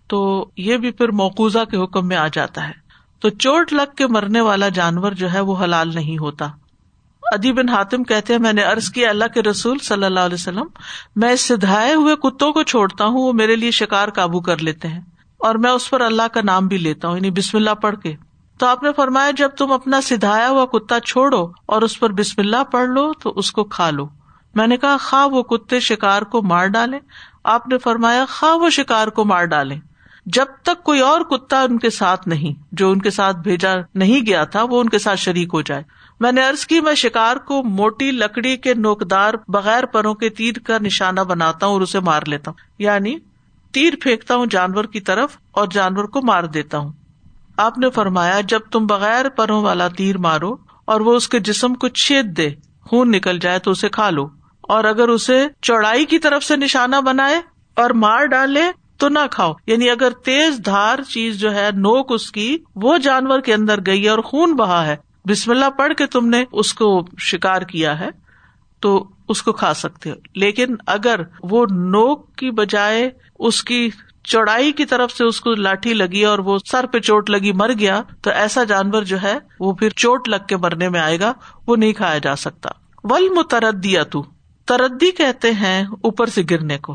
[0.06, 2.72] تو یہ بھی پھر موقوزہ کے حکم میں آ جاتا ہے۔
[3.20, 6.48] تو چوٹ لگ کے مرنے والا جانور جو ہے وہ حلال نہیں ہوتا۔
[7.22, 10.34] ادی بن حاتم کہتے ہیں، میں نے ارض کیا، اللہ کے رسول صلی اللہ علیہ
[10.34, 10.66] وسلم،
[11.16, 15.00] میں سدھائے ہوئے کتوں کو چھوڑتا ہوں، وہ میرے لیے شکار قابو کر لیتے ہیں۔
[15.38, 18.14] اور میں اس پر اللہ کا نام بھی لیتا ہوں یعنی بسم اللہ پڑھ کے۔
[18.59, 22.40] تو آپ نے فرمایا، جب تم اپنا سدھایا ہوا کتا چھوڑو اور اس پر بسم
[22.40, 24.09] اللہ پڑھ لو، تو اس کو کھا لو۔
[24.55, 26.98] میں نے کہا، خواہ وہ کتے شکار کو مار ڈالے
[27.44, 29.77] آپ نے فرمایا، خواہ وہ شکار کو مار ڈالے
[30.27, 34.27] جب تک کوئی اور کتا ان کے ساتھ نہیں، جو ان کے ساتھ بھیجا نہیں
[34.27, 35.83] گیا تھا، وہ ان کے ساتھ شریک ہو جائے۔
[36.20, 40.55] میں نے ارض کی، میں شکار کو موٹی لکڑی کے نوکدار بغیر پروں کے تیر
[40.66, 43.18] کا نشانہ بناتا ہوں اور اسے مار لیتا ہوں۔ یعنی
[43.72, 46.92] تیر پھینکتا ہوں جانور کی طرف اور جانور کو مار دیتا ہوں۔
[47.57, 51.74] آپ نے فرمایا، جب تم بغیر پروں والا تیر مارو اور وہ اس کے جسم
[51.74, 52.50] کو چھید دے،
[52.81, 54.28] خون نکل جائے تو اسے کھا لو۔
[54.61, 57.40] اور اگر اسے چوڑائی کی طرف سے نشانہ بنائے
[57.76, 58.62] اور مار ڈالے
[58.96, 63.40] تو نہ کھاؤ۔ یعنی اگر تیز دھار چیز جو ہے، نوک اس کی، وہ جانور
[63.40, 66.74] کے اندر گئی ہے اور خون بہا ہے۔ بسم اللہ پڑھ کے تم نے اس
[66.74, 68.09] کو شکار کیا ہے
[68.81, 73.90] تو اس کو کھا سکتے ہو۔ لیکن اگر وہ نوک کی بجائے اس کی
[74.24, 77.70] چوڑائی کی طرف سے اس کو لاٹھی لگی اور وہ سر پہ چوٹ لگی مر
[77.79, 81.33] گیا، تو ایسا جانور جو ہے، وہ پھر چوٹ لگ کے مرنے میں آئے گا،
[81.66, 82.70] وہ نہیں کھایا جا سکتا۔
[83.05, 84.24] ول متردیا تو
[84.66, 86.94] تردی کہتے ہیں اوپر سے گرنے کو۔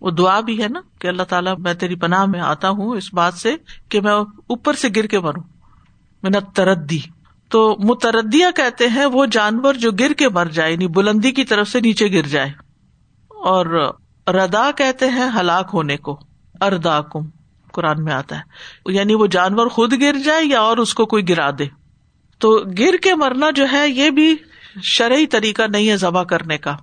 [0.00, 3.14] وہ دعا بھی ہے نا کہ اللہ تعالیٰ، میں تیری پناہ میں آتا ہوں اس
[3.14, 3.56] بات سے
[3.88, 5.42] کہ میں اوپر سے گر کے مروں۔
[6.22, 6.98] میں نہ تردی
[7.48, 11.68] تو متردیا کہتے ہیں وہ جانور جو گر کے مر جائے یعنی بلندی کی طرف
[11.68, 12.48] سے نیچے گر جائے۔
[13.30, 13.92] اور
[14.32, 16.20] ردا کہتے ہیں ہلاک ہونے کو
[16.60, 17.20] اردا کم
[17.72, 18.42] قرآن میں آتا ہے۔
[18.86, 21.66] یعنی وہ جانور خود گر جائے یا اور اس کو کوئی گرا دے۔
[22.38, 24.36] تو گر کے مرنا جو ہے، یہ بھی
[24.82, 26.76] شرعی طریقہ نہیں ہے ذبح کرنے کا۔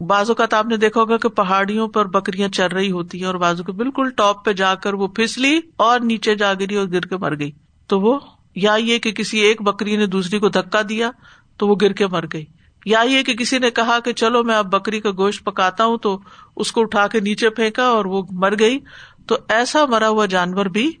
[0.00, 3.34] بعض اوقات آپ نے دیکھا ہوگا کہ پہاڑیوں پر بکریاں چل رہی ہوتی ہیں اور
[3.34, 7.00] بازو کے بالکل ٹاپ پہ جا کر وہ پھسلی اور نیچے جا گری اور گر
[7.00, 7.50] کے مر گئی۔
[7.86, 8.18] تو وہ،
[8.54, 11.10] یا یہ کہ کسی ایک بکری نے دوسری کو دھکا دیا
[11.56, 12.44] تو وہ گر کے مر گئی۔
[12.86, 15.98] یا یہ کہ کسی نے کہا کہ چلو میں اب بکری کا گوشت پکاتا ہوں
[15.98, 16.18] تو
[16.56, 18.78] اس کو اٹھا کے نیچے پھینکا اور وہ مر گئی،
[19.26, 20.92] تو ایسا مرا ہوا جانور بھی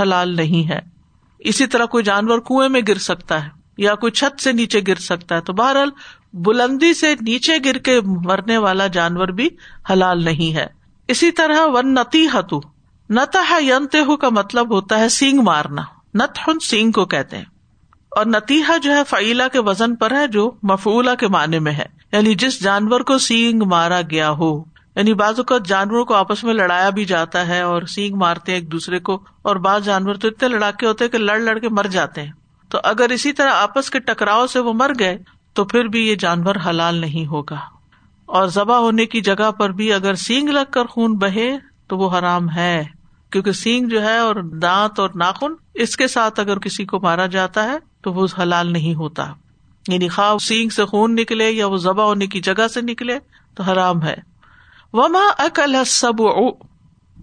[0.00, 0.80] حلال نہیں ہے۔
[1.38, 4.94] اسی طرح کوئی جانور کنویں میں گر سکتا ہے یا کوئی چھت سے نیچے گر
[4.94, 5.90] سکتا ہے، تو بہرحال
[6.32, 9.48] بلندی سے نیچے گر کے مرنے والا جانور بھی
[9.90, 10.66] حلال نہیں ہے۔
[11.08, 12.60] اسی طرح ون نتی ہتو
[13.10, 15.82] نتا ینتے کا مطلب ہوتا ہے سینگ مارنا
[16.14, 17.44] نت ہن سینگ کو کہتے ہیں۔
[18.16, 21.84] اور نتیحا جو ہے فعیلا کے وزن پر ہے جو مفولا کے معنی میں ہے۔
[22.12, 26.54] یعنی جس جانور کو سینگ مارا گیا ہو یعنی بعض اوقات جانوروں کو آپس میں
[26.54, 30.28] لڑایا بھی جاتا ہے اور سینگ مارتے ہیں ایک دوسرے کو، اور بعض جانور تو
[30.28, 32.32] اتنے لڑاکے ہوتے کہ لڑ لڑ کے مر جاتے ہیں۔
[32.68, 35.18] تو اگر اسی طرح آپس کے ٹکراؤ سے وہ مر گئے،
[35.52, 37.60] تو پھر بھی یہ جانور حلال نہیں ہوگا۔
[38.26, 42.18] اور ذبح ہونے کی جگہ پر بھی اگر سینگ لگ کر خون بہے، تو وہ
[42.18, 42.84] حرام ہے۔
[43.30, 47.26] کیونکہ سینگ جو ہے اور دانت اور ناخن، اس کے ساتھ اگر کسی کو مارا
[47.26, 49.32] جاتا ہے تو وہ حلال نہیں ہوتا۔
[49.88, 53.18] یعنی خواہ سینگ سے خون نکلے یا وہ ذبح ہونے کی جگہ سے نکلے
[53.54, 54.14] تو حرام ہے۔
[54.92, 56.22] وما اکل سب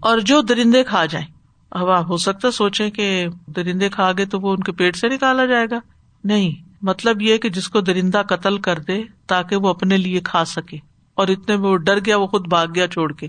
[0.00, 1.26] اور جو درندے کھا جائیں۔
[1.70, 5.08] اب آپ ہو سکتا سوچیں کہ درندے کھا گئے تو وہ ان کے پیٹ سے
[5.08, 5.78] نکالا جائے گا۔
[6.24, 10.44] نہیں مطلب یہ کہ جس کو درندہ قتل کر دے تاکہ وہ اپنے لیے کھا
[10.44, 10.76] سکے۔
[11.14, 13.28] اور اتنے میں وہ ڈر گیا، وہ خود بھاگ گیا چھوڑ کے۔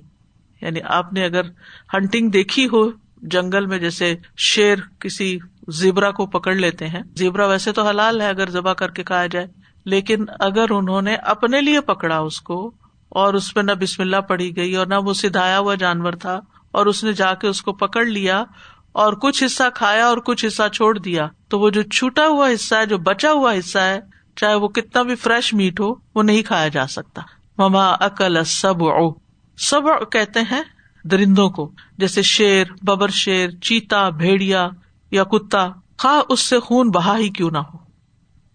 [0.65, 1.49] یعنی آپ نے اگر
[1.93, 2.83] ہنٹنگ دیکھی ہو
[3.21, 8.27] جنگل میں، جیسے شیر کسی زیبرا کو پکڑ لیتے ہیں۔ زیبرا ویسے تو حلال ہے
[8.27, 9.47] اگر ذبح کر کے کھایا جائے،
[9.85, 12.71] لیکن اگر انہوں نے اپنے لیے پکڑا اس کو
[13.09, 16.39] اور اس پہ نہ بسم اللہ پڑی گئی اور نہ وہ سدھایا ہوا جانور تھا
[16.71, 18.43] اور اس نے جا کے اس کو پکڑ لیا
[18.91, 22.75] اور کچھ حصہ کھایا اور کچھ حصہ چھوڑ دیا، تو وہ جو چھوٹا ہوا حصہ
[22.75, 23.99] ہے، جو بچا ہوا حصہ ہے،
[24.35, 27.21] چاہے وہ کتنا بھی فریش میٹ ہو، وہ نہیں کھایا جا سکتا۔
[27.57, 29.24] مما اکل سب او
[29.57, 30.63] سب کہتے ہیں
[31.03, 34.69] درندوں کو، جیسے شیر، ببر شیر، چیتا، بھیڑیا
[35.11, 37.77] یا کتا، خا اس سے خون بہا ہی کیوں نہ ہو۔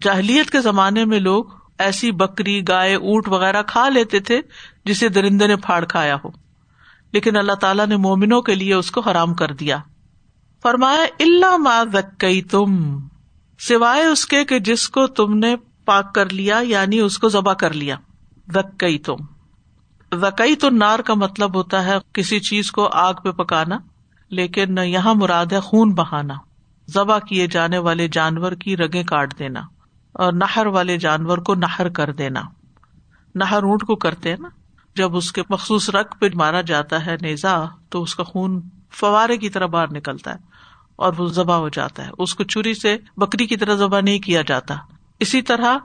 [0.03, 1.45] جاہلیت کے زمانے میں لوگ
[1.79, 4.41] ایسی بکری، گائے، اونٹ وغیرہ کھا لیتے تھے
[4.85, 6.29] جسے درندے نے پھاڑ کھایا ہو۔
[7.13, 9.79] لیکن اللہ تعالیٰ نے مومنوں کے لیے اس کو حرام کر دیا۔
[10.63, 12.99] فرمایا اللہ ما ذکئی تم
[13.59, 17.53] سوائے اس کے کہ جس کو تم نے پاک کر لیا یعنی اس کو ذبح
[17.53, 17.97] کر لیا۔
[18.55, 19.17] ذکئی تم
[20.13, 23.79] وکئی تو نار کا مطلب ہوتا ہے کسی چیز کو آگ پہ پکانا،
[24.31, 26.35] لیکن یہاں مراد ہے خون بہانا،
[26.89, 29.61] ذبح کیے جانے والے جانور کی رگیں کاٹ دینا
[30.13, 32.43] اور نہر والے جانور کو نہر کر دینا۔
[33.35, 34.49] نہر اونٹ کو کرتے نا؟
[34.97, 39.37] جب اس کے مخصوص رگ پہ مارا جاتا ہے نیزا، تو اس کا خون فوارے
[39.37, 40.39] کی طرح باہر نکلتا ہے
[40.97, 44.19] اور وہ ذبح ہو جاتا ہے۔ اس کو چوری سے بکری کی طرح ذبح نہیں
[44.19, 44.75] کیا جاتا۔
[45.21, 45.79] اسی طرح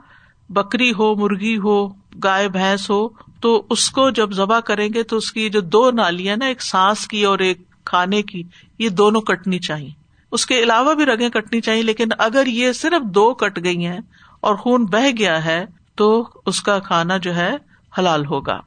[0.48, 1.88] بکری ہو، مرغی ہو،
[2.24, 3.08] گائے، بھینس ہو
[3.46, 6.62] تو اس کو جب ذبح کریں گے تو اس کی جو دو نالیاں نا، ایک
[6.62, 8.42] سانس کی اور ایک کھانے کی،
[8.78, 9.90] یہ دونوں کٹنی چاہیے۔
[10.32, 13.98] اس کے علاوہ بھی رگیں کٹنی چاہیے، لیکن اگر یہ صرف دو کٹ گئی ہیں
[14.40, 17.56] اور خون بہ گیا ہے تو اس کا کھانا جو ہے
[17.98, 18.60] حلال ہوگا۔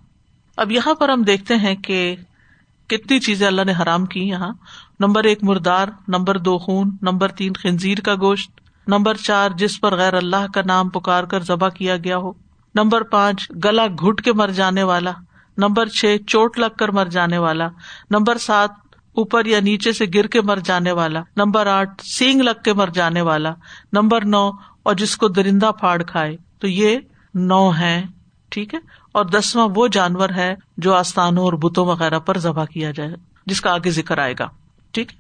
[0.58, 2.16] اب یہاں پر ہم دیکھتے ہیں کہ
[2.88, 4.54] کتنی چیزیں اللہ نے حرام کی یہاں۔
[5.00, 8.52] نمبر ایک مردار، نمبر دو خون، نمبر تین خنزیر کا گوشت،
[8.88, 12.49] نمبر چار جس پر غیر اللہ کا نام پکار کر ذبح کیا گیا ہو۔
[12.80, 15.12] نمبر پانچ، گلا گٹ کے مر جانے والا.
[15.58, 17.68] نمبر چھ، چوٹ لگ کر مر جانے والا.
[18.10, 18.70] نمبر سات،
[19.16, 21.22] اوپر یا نیچے سے گر کے مر جانے والا.
[21.36, 23.54] نمبر آٹھ، سینگ لگ کے مر جانے والا.
[23.94, 24.50] نمبر نو،
[24.84, 26.36] اور جس کو درندہ پھاڑ کھائے.
[26.60, 26.98] تو یہ
[27.34, 28.04] نو ہے
[28.52, 28.80] ٹھیک ہے؟
[29.12, 33.10] اور دسواں وہ جانور ہے جو آستانوں اور بتوں وغیرہ پر ذبح کیا جائے،
[33.46, 34.48] جس کا آگے ذکر آئے گا.
[34.92, 35.12] ٹھیک؟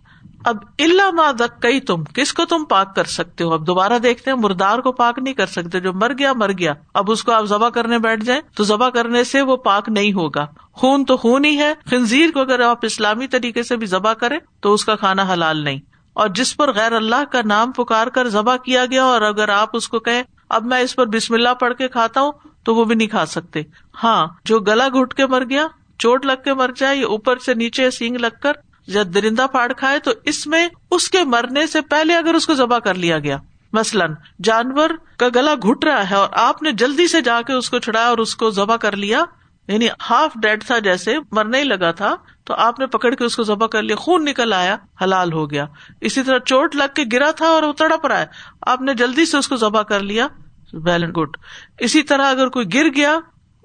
[0.45, 4.32] اب اللہ مادک کئی تم کس کو تم پاک کر سکتے ہو؟ اب دوبارہ دیکھتے
[4.32, 7.32] ہیں، مردار کو پاک نہیں کر سکتے، جو مر گیا مر گیا۔ اب اس کو
[7.32, 11.17] آپ ذبح کرنے بیٹھ جائیں، تو ذبح کرنے سے وہ پاک نہیں ہوگا۔ خون تو
[11.17, 14.86] خون ہی ہے۔ خنزیر کو اگر آپ اسلامی طریقے سے بھی ذبح کریں، تو اس
[14.86, 15.80] کا کھانا حلال نہیں۔
[16.13, 19.69] اور جس پر غیر اللہ کا نام پکار کر ذبح کیا گیا، اور اگر آپ
[19.73, 22.32] اس کو کہیں، اب میں اس پر بسم اللہ پڑھ کے کھاتا ہوں،
[22.63, 23.62] تو وہ بھی نہیں کھا سکتے۔
[24.04, 25.67] ہاں جو گلا گٹ کے مر گیا،
[25.99, 28.54] چوٹ لگ کے مر جائے، یا اوپر سے نیچے سینگ لگ کر
[28.89, 32.54] جب درندہ پھاڑ کھائے تو اس میں اس کے مرنے سے پہلے اگر اس کو
[32.54, 33.38] ذبح کر لیا گیا۔
[33.73, 37.69] مثلاً جانور کا گلا گٹ رہا ہے اور آپ نے جلدی سے جا کے اس
[37.69, 39.23] کو چڑھایا اور اس کو ذبح کر لیا
[39.67, 43.36] یعنی ہاف ڈیڈ تھا جیسے، مرنے ہی لگا تھا، تو آپ نے پکڑ کے اس
[43.36, 45.65] کو ذبح کر لیا، خون نکل آیا، حلال ہو گیا۔
[46.02, 48.25] اسی طرح چوٹ لگ کے گرا تھا اور وہ تڑپ رہا ہے،
[48.62, 50.28] آپ نے جلدی سے اس کو ذبح کر لیا
[50.73, 51.38] ویل اینڈ گڈ
[51.80, 53.17] اسی طرح اگر کوئی گر گیا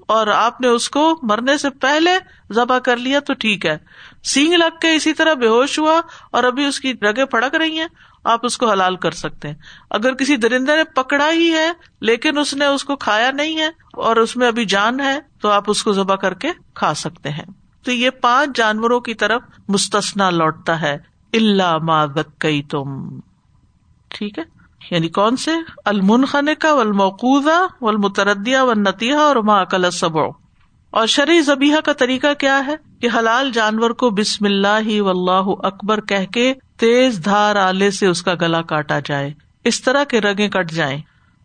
[0.06, 2.10] اور آپ نے اس کو مرنے سے پہلے
[2.52, 3.78] ذبح کر لیا تو ٹھیک ہے۔
[4.24, 6.00] سینگ لگ کے اسی طرح بے ہوش ہوا
[6.32, 7.86] اور ابھی اس کی رگے پڑک رہی ہیں۔
[8.24, 9.54] آپ اس کو حلال کر سکتے ہیں۔
[9.90, 13.68] اگر کسی درندے نے پکڑا ہی ہے لیکن اس نے اس کو کھایا نہیں ہے
[13.92, 17.30] اور اس میں ابھی جان ہے تو آپ اس کو ذبح کر کے کھا سکتے
[17.30, 17.44] ہیں۔
[17.84, 20.98] تو یہ پانچ جانوروں کی طرف مستثنا لوٹتا ہے۔
[21.32, 22.06] اللہ ما
[22.38, 23.20] کئی تم
[24.08, 24.53] ٹھیک ہے؟
[24.90, 25.50] یعنی کون سے؟
[25.84, 32.34] المنخن کا ولمقوزہ ولمتردیا و نتیحا اور ماں اکل سب اور شرح زبیحہ کا طریقہ
[32.38, 37.56] کیا ہے؟ کہ حلال جانور کو بسم اللہ و اللہ اکبر کہہ کے تیز دھار
[37.56, 39.32] آلے سے اس کا گلا کاٹا جائے،
[39.64, 41.00] اس طرح کے رگیں کٹ جائیں۔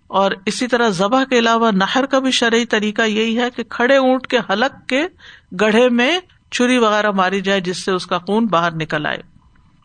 [0.08, 3.98] اور اسی طرح ذبح کے علاوہ نہر کا بھی شرعی طریقہ یہی ہے کہ کھڑے
[3.98, 5.08] اونٹ کے حلق کے
[5.62, 6.20] گڑھے میں
[6.52, 9.39] چھری وغیرہ ماری جائے جس سے اس کا خون باہر نکل آئے۔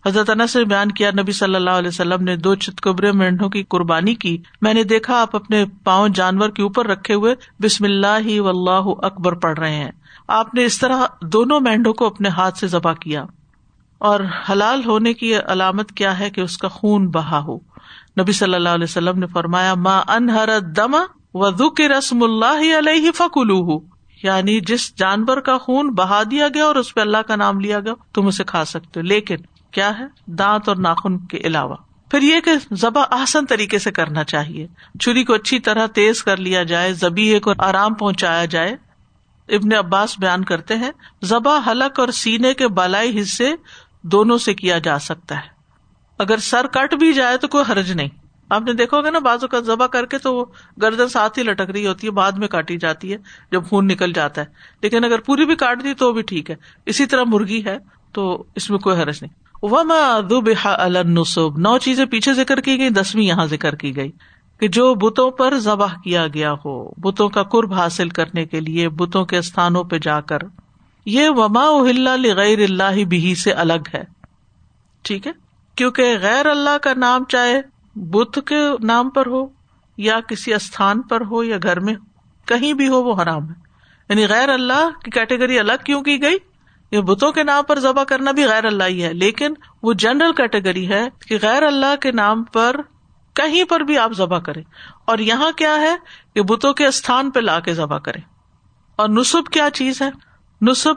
[0.06, 3.62] حضرت انس نے بیان کیا، نبی صلی اللہ علیہ وسلم نے دو چتکبرے مینڈوں کی
[3.62, 8.40] قربانی کی۔ میں نے دیکھا، آپ اپنے پاؤں جانور کے اوپر رکھے ہوئے بسم اللہ
[8.40, 9.90] و اللہ اکبر پڑھ رہے ہیں۔
[10.28, 13.24] آپ نے اس طرح دونوں مینڈوں کو اپنے ہاتھ سے ذبح کیا۔
[13.98, 17.56] اور حلال ہونے کی علامت کیا ہے کہ اس کا خون بہا ہو۔
[18.20, 20.98] نبی صلی اللہ علیہ وسلم نے فرمایا ماں انہر دما
[21.34, 23.80] و کے رسم اللہ علیہ فکلو
[24.22, 27.80] یعنی جس جانور کا خون بہا دیا گیا اور اس پہ اللہ کا نام لیا
[27.80, 29.36] گیا، تم اسے کھا سکتے ہو۔ لیکن
[29.74, 31.76] کیا ہے؟ دانت اور ناخن کے علاوہ۔
[32.10, 34.66] پھر یہ کہ ذبح آسن طریقے سے کرنا چاہیے۔
[35.00, 38.76] چھری کو اچھی طرح تیز کر لیا جائے زبی کو آرام پہنچایا جائے۔
[39.48, 40.90] ابن عباس بیان کرتے ہیں،
[41.24, 43.52] ذبح حلق اور سینے کے بالائی حصے
[44.02, 45.48] دونوں سے کیا جا سکتا ہے۔
[46.18, 48.08] اگر سر کٹ بھی جائے تو کوئی حرج نہیں۔
[48.50, 50.44] آپ نے دیکھو گے نا بازو کا ذبح کر کے تو وہ
[50.82, 53.18] گردن ساتھ ہی لٹک رہی ہوتی ہے، بعد میں کاٹی جاتی ہے،
[53.52, 54.46] جب خون نکل جاتا ہے۔
[54.82, 56.56] لیکن اگر پوری بھی کاٹ دی تو بھی ٹھیک ہے۔
[56.86, 57.78] اسی طرح مرغی ہے
[58.12, 60.18] تو اس میں کوئی حرج نہیں۔ وما
[60.64, 64.12] النصب نو چیزیں پیچھے ذکر کی گئی دسویں یہاں ذکر کی گئی
[64.60, 68.88] کہ جو بتوں پر ذبح کیا گیا ہو، بتوں کا قرب حاصل کرنے کے لیے،
[68.88, 70.38] بتوں کے استھانوں پہ جا کر۔
[71.06, 71.82] یہ وما
[72.36, 74.04] غیر اللہ بھی سے الگ ہے۔
[75.02, 75.32] ٹھیک ہے؟
[75.74, 77.60] کیونکہ غیر اللہ کا نام چاہے
[77.94, 79.46] بت کے نام پر ہو
[79.96, 81.94] یا کسی استھان پر ہو یا گھر میں
[82.46, 83.54] کہیں بھی ہو، وہ حرام ہے۔
[84.08, 86.36] یعنی غیر اللہ کی کیٹیگری الگ کیوں کی گئی؟
[86.94, 90.32] یہ بتوں کے نام پر ذبح کرنا بھی غیر اللہ ہی ہے، لیکن وہ جنرل
[90.32, 92.76] کیٹیگری ہے کہ غیر اللہ کے نام پر
[93.34, 94.62] کہیں پر بھی آپ ذبح کریں۔
[95.04, 95.96] اور یہاں کیا ہے
[96.34, 98.20] کہ بتوں کے استھان پہ لا کے ذبح کریں۔
[98.96, 100.10] اور نصب کیا چیز ہے؟
[100.62, 100.94] نصب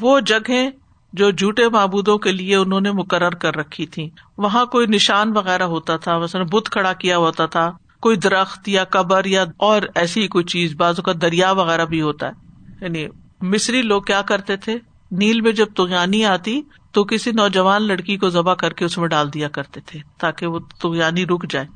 [0.00, 0.68] وہ جگہ
[1.12, 5.62] جو جھوٹے معبودوں کے لیے انہوں نے مقرر کر رکھی تھی وہاں کوئی نشان وغیرہ
[5.62, 10.28] ہوتا تھا، مثلاً بت کھڑا کیا ہوتا تھا، کوئی درخت یا قبر یا اور ایسی
[10.28, 12.32] کوئی چیز بازو کا دریا وغیرہ بھی ہوتا ہے۔
[12.80, 13.06] یعنی
[13.40, 14.78] مصری لوگ کیا کرتے تھے؟
[15.18, 19.08] نیل میں جب تغانی آتی تو کسی نوجوان لڑکی کو ذبح کر کے اس میں
[19.08, 21.66] ڈال دیا کرتے تھے تاکہ وہ تغانی رک جائے۔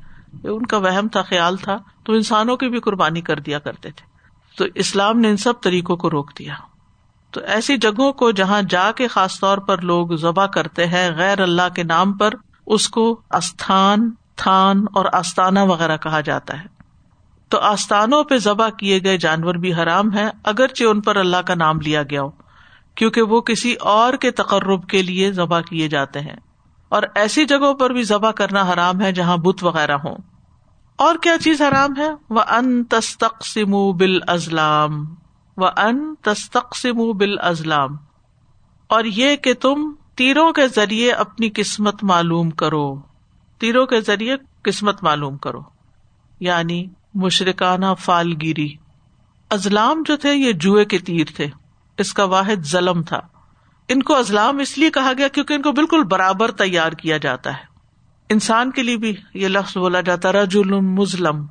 [0.48, 4.06] ان کا وہم تھا، خیال تھا۔ تو انسانوں کی بھی قربانی کر دیا کرتے تھے۔
[4.56, 6.54] تو اسلام نے ان سب طریقوں کو روک دیا۔
[7.30, 11.40] تو ایسی جگہوں کو جہاں جا کے خاص طور پر لوگ ذبح کرتے ہیں، غیر
[11.40, 12.34] اللہ کے نام پر
[12.66, 16.66] اس کو استھان، تھان اور آستانہ وغیرہ کہا جاتا ہے۔
[17.48, 21.54] تو آستانوں پہ ذبح کیے گئے جانور بھی حرام ہے اگرچہ ان پر اللہ کا
[21.54, 22.30] نام لیا گیا ہو۔
[22.98, 26.36] کیونکہ وہ کسی اور کے تقرب کے لیے ذبح کیے جاتے ہیں۔
[26.88, 30.16] اور ایسی جگہوں پر بھی ذبح کرنا حرام ہے جہاں بت وغیرہ ہوں۔
[30.96, 35.14] اور کیا چیز حرام ہے؟ وہ ان تستقسم بال ازلام
[35.56, 37.96] و ان تستقسم بال ازلام
[38.86, 43.00] اور یہ کہ تم تیروں کے ذریعے اپنی قسمت معلوم کرو۔
[43.58, 45.60] تیروں کے ذریعے قسمت معلوم کرو۔
[46.40, 48.74] یعنی مشرقانہ فالگیری۔
[49.50, 51.46] ازلام جو تھے یہ جوئے کے تیر تھے۔
[51.98, 53.20] اس کا واحد ظلم تھا۔
[53.88, 57.50] ان کو ازلام اس لیے کہا گیا کیونکہ ان کو بالکل برابر تیار کیا جاتا
[57.50, 57.68] ہے۔
[58.30, 61.46] انسان کے لیے بھی یہ لفظ بولا جاتا رج المزلم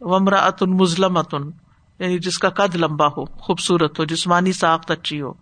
[0.00, 1.50] ومرا اتن مزلم اتن
[1.98, 5.32] یعنی جس کا قد لمبا ہو، خوبصورت ہو، جسمانی ساخت اچھی ہو۔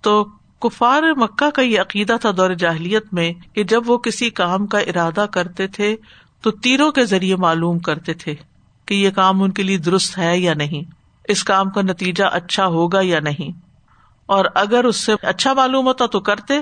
[0.00, 0.24] تو
[0.60, 4.78] کفار مکہ کا یہ عقیدہ تھا دور جاہلیت میں کہ جب وہ کسی کام کا
[4.78, 5.96] ارادہ کرتے تھے
[6.40, 8.34] تو تیروں کے ذریعے معلوم کرتے تھے
[8.86, 10.90] کہ یہ کام ان کے لیے درست ہے یا نہیں،
[11.24, 13.63] اس کام کا نتیجہ اچھا ہوگا یا نہیں۔
[14.26, 16.54] اور اگر اس سے اچھا معلوم ہوتا تو کرتے،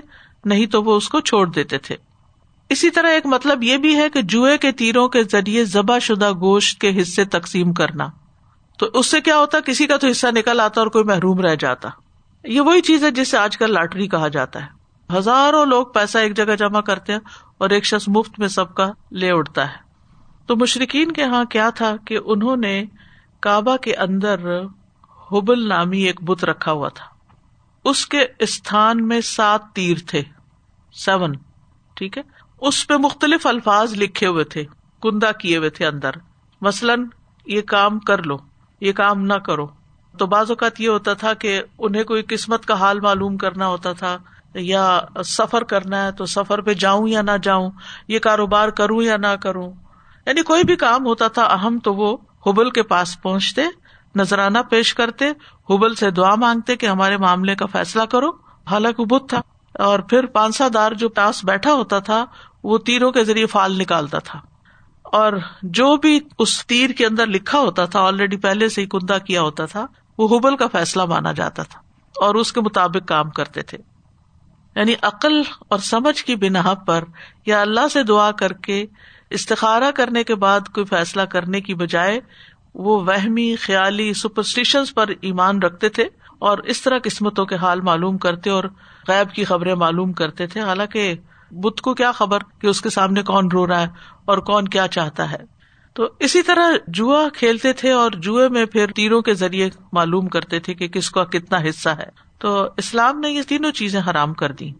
[0.44, 1.96] نہیں تو وہ اس کو چھوڑ دیتے تھے۔
[2.68, 6.33] اسی طرح ایک مطلب یہ بھی ہے کہ جوئے کے تیروں کے ذریعے ذبح شدہ
[6.33, 8.09] گوشت کے حصے تقسیم کرنا۔
[8.79, 11.55] تو اس سے کیا ہوتا، کسی کا تو حصہ نکل آتا اور کوئی محروم رہ
[11.55, 11.88] جاتا۔
[12.44, 14.83] یہ وہی چیز ہے جسے آج کل لاٹری کہا جاتا ہے۔
[15.18, 17.20] ہزاروں لوگ پیسہ ایک جگہ جمع کرتے ہیں
[17.59, 19.92] اور ایک شخص مفت میں سب کا لے اڑتا ہے۔
[20.46, 22.85] تو مشرقین کے یہاں کیا تھا کہ انہوں نے
[23.40, 24.61] کعبہ کے اندر
[25.33, 27.12] حبل نامی ایک بت رکھا ہوا تھا۔
[27.85, 30.23] اس کے استھان میں سات تیر تھے
[30.92, 31.33] سیون
[31.95, 32.23] ٹھیک ہے؟
[32.61, 34.64] اس پہ مختلف الفاظ لکھے ہوئے تھے
[35.03, 36.11] کندا کیے ہوئے تھے اندر۔
[36.61, 37.07] مثلاً،
[37.47, 38.37] یہ کام کر لو،
[38.81, 39.66] یہ کام نہ کرو۔
[40.18, 43.92] تو بعض اوقات یہ ہوتا تھا کہ انہیں کوئی قسمت کا حال معلوم کرنا ہوتا
[43.92, 44.18] تھا،
[44.55, 47.71] یا سفر کرنا ہے تو سفر پہ جاؤں یا نہ جاؤں،
[48.09, 49.73] یہ کاروبار کروں یا نہ کروں۔
[50.27, 52.16] یعنی کوئی بھی کام ہوتا تھا اہم تو وہ
[52.47, 53.62] حبل کے پاس پہنچتے
[54.14, 55.25] نذرانہ پیش کرتے،
[55.70, 58.29] حبل سے دعا مانگتے کہ ہمارے معاملے کا فیصلہ کرو۔
[58.70, 59.40] حالانکہ بت تھا۔
[59.79, 62.25] اور پھر پانسا دار جو پاس بیٹھا ہوتا تھا،
[62.64, 64.40] وہ تیروں کے ذریعے فال نکالتا تھا۔
[65.03, 69.18] اور جو بھی اس تیر کے اندر لکھا ہوتا تھا آلریڈی پہلے سے ہی کندا
[69.18, 69.87] کیا ہوتا تھا،
[70.18, 71.81] وہ حبل کا فیصلہ مانا جاتا تھا۔
[72.20, 73.79] اور اس کے مطابق کام کرتے تھے۔
[74.77, 77.05] یعنی عقل اور سمجھ کی بنا پر
[77.46, 78.87] یا اللہ سے دعا کر کے
[79.31, 82.20] استخارا کرنے کے بعد کوئی فیصلہ کرنے کی بجائے
[82.75, 86.05] وہ وہمی، خیالی سپرسٹیشن پر ایمان رکھتے تھے
[86.39, 88.65] اور اس طرح قسمتوں کے حال معلوم کرتے اور
[89.09, 91.15] غیب کی خبریں معلوم کرتے تھے۔ حالانکہ
[91.51, 93.87] بت کو کیا خبر کہ اس کے سامنے کون رو رہا ہے
[94.25, 95.37] اور کون کیا چاہتا ہے؟
[95.95, 100.61] تو اسی طرح جوا کھیلتے تھے اور جوئے میں پھر تیروں کے ذریعے معلوم کرتے
[100.61, 104.53] تھے کہ کس کا کتنا حصہ ہے۔ تو اسلام نے یہ تینوں چیزیں حرام کر
[104.53, 104.71] دی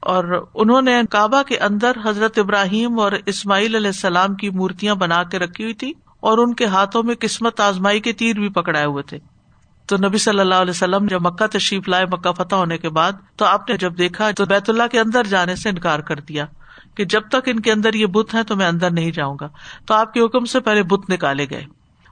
[0.00, 5.22] اور انہوں نے کعبہ کے اندر حضرت ابراہیم اور اسماعیل علیہ السلام کی مورتیاں بنا
[5.22, 8.86] کے رکھی ہوئی تھی اور ان کے ہاتھوں میں قسمت آزمائی کے تیر بھی پکڑائے
[8.86, 9.18] ہوئے تھے۔
[9.86, 13.12] تو نبی صلی اللہ علیہ وسلم جب مکہ تشریف لائے، مکہ فتح ہونے کے بعد،
[13.36, 16.46] تو آپ نے جب دیکھا، تو بیت اللہ کے اندر جانے سے انکار کر دیا
[16.94, 19.48] کہ جب تک ان کے اندر یہ بت ہے تو میں اندر نہیں جاؤں گا۔
[19.86, 21.64] تو آپ کے حکم سے پہلے بت نکالے گئے۔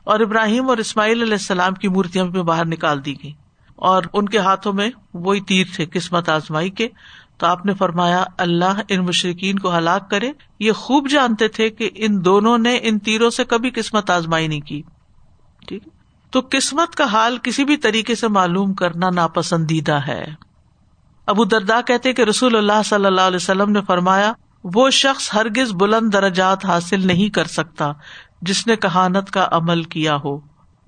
[0.04, 3.32] اور ابراہیم اور اسماعیل علیہ السلام کی مورتیاں بھی باہر نکال دی گئی
[3.76, 6.88] اور ان کے ہاتھوں میں وہی تیر تھے، قسمت آزمائی کے۔
[7.40, 11.90] تو آپ نے فرمایا، اللہ ان مشرقین کو ہلاک کرے۔ یہ خوب جانتے تھے کہ
[11.94, 14.82] ان دونوں نے ان تیروں سے کبھی قسمت آزمائی نہیں کی۔
[15.68, 15.82] ٹھیک۔
[16.30, 20.24] تو قسمت کا حال کسی بھی طریقے سے معلوم کرنا ناپسندیدہ ہے۔
[21.26, 24.32] ابو دردا کہتے کہ رسول اللہ صلی اللہ علیہ وسلم نے فرمایا،
[24.64, 27.92] وہ شخص ہرگز بلند درجات حاصل نہیں کر سکتا
[28.42, 30.40] جس نے کہانت کا عمل کیا ہو،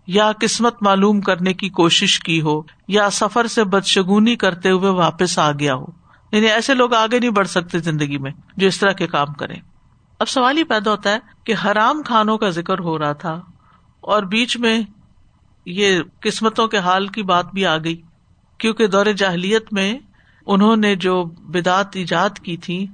[0.07, 5.39] یا قسمت معلوم کرنے کی کوشش کی ہو، یا سفر سے بدشگونی کرتے ہوئے واپس
[5.39, 6.02] آ گیا ہو۔
[6.33, 9.55] یعنی ایسے لوگ آگے نہیں بڑھ سکتے زندگی میں جو اس طرح کے کام کرے
[10.21, 13.41] اب سوال ہی پیدا ہوتا ہے کہ حرام کھانوں کا ذکر ہو رہا تھا
[14.01, 14.81] اور بیچ میں
[15.67, 18.01] یہ قسمتوں کے حال کی بات بھی آ گئی،
[18.61, 19.93] کیونکہ دور جاہلیت میں
[20.47, 22.87] انہوں نے جو بدعت ایجاد کی تھی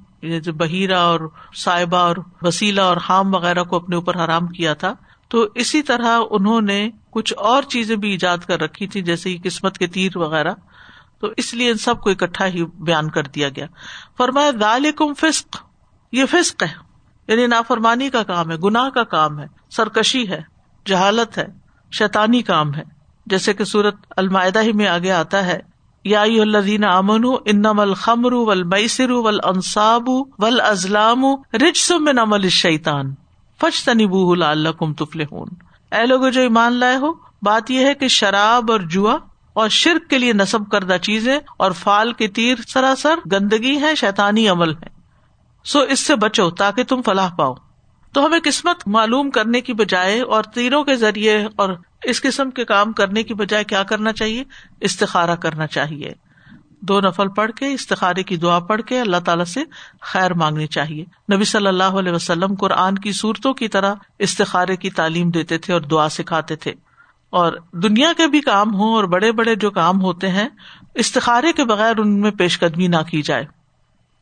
[0.45, 1.21] جو بحیرہ اور
[1.57, 4.95] صاحبہ اور وسیلہ اور حام وغیرہ کو اپنے اوپر حرام کیا تھا،
[5.29, 9.79] تو اسی طرح انہوں نے کچھ اور چیزیں بھی ایجاد کر رکھی تھی جیسے قسمت
[9.79, 10.55] کے تیر وغیرہ۔
[11.21, 13.67] تو اس لیے ان سب کو اکٹھا ہی بیان کر دیا گیا۔
[14.17, 15.57] فرمایا، ذالکم فسق،
[16.13, 16.89] یہ فسق ہے۔
[17.29, 20.41] یعنی نافرمانی کا کام ہے، گناہ کا کام ہے، سرکشی ہے،
[20.87, 21.47] جہالت ہے،
[21.93, 22.83] شیطانی کام ہے۔
[23.27, 25.61] جیسے کہ سورت المائدہ ہی میں آگے آتا ہے،
[26.05, 30.09] یا الذین امن انم الخمر ول میسر ول انصاب
[30.39, 33.15] ول ازلام رچ من عمل الشیطان
[33.61, 35.49] فچ تنبوہ لعلکم تفلحون۔
[35.93, 37.13] اے لوگ جو ایمان لائے ہو،
[37.43, 39.17] بات یہ ہے کہ شراب اور جوا
[39.59, 44.49] اور شرک کے لیے نصب کردہ چیزیں اور فال کے تیر سراسر گندگی ہے شیطانی
[44.49, 44.87] عمل ہے
[45.65, 47.55] سو اس سے بچو تاکہ تم فلاح پاؤ۔
[48.13, 51.69] تو ہمیں قسمت معلوم کرنے کی بجائے اور تیروں کے ذریعے اور
[52.03, 54.45] اس قسم کے کام کرنے کی بجائے کیا کرنا چاہیے؟
[54.81, 56.13] استخارا کرنا چاہیے۔
[56.81, 59.65] دو نفل پڑھ کے، استخارے کی دعا پڑھ کے اللہ تعالیٰ سے
[60.01, 61.05] خیر مانگنی چاہیے۔
[61.35, 65.73] نبی صلی اللہ علیہ وسلم قرآن کی صورتوں کی طرح استخارے کی تعلیم دیتے تھے
[65.73, 66.75] اور دعا سکھاتے تھے۔
[67.31, 70.49] اور دنیا کے بھی کام ہوں اور بڑے بڑے جو کام ہوتے ہیں،
[70.95, 73.45] استخارے کے بغیر ان میں پیش قدمی نہ کی جائے۔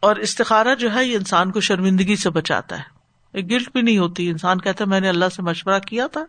[0.00, 2.96] اور استخارا جو ہے، یہ انسان کو شرمندگی سے بچاتا ہے۔
[3.42, 6.24] گلٹ بھی نہیں ہوتی۔ انسان کہتا ہے، میں نے اللہ سے مشورہ کیا تھا۔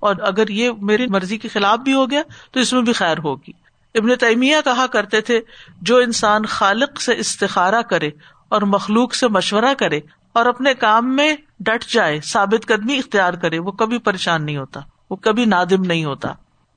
[0.00, 2.22] اور اگر یہ میری مرضی کے خلاف بھی ہو گیا،
[2.52, 3.50] تو اس میں بھی خیر ہوگی۔
[3.94, 5.40] ابن تیمیہ کہا کرتے تھے،
[5.82, 8.10] جو انسان خالق سے استخارا کرے
[8.48, 10.00] اور مخلوق سے مشورہ کرے
[10.32, 14.80] اور اپنے کام میں ڈٹ جائے، ثابت قدمی اختیار کرے، وہ کبھی پریشان نہیں ہوتا۔
[15.10, 16.28] وہ کبھی نادم نہیں ہوتا۔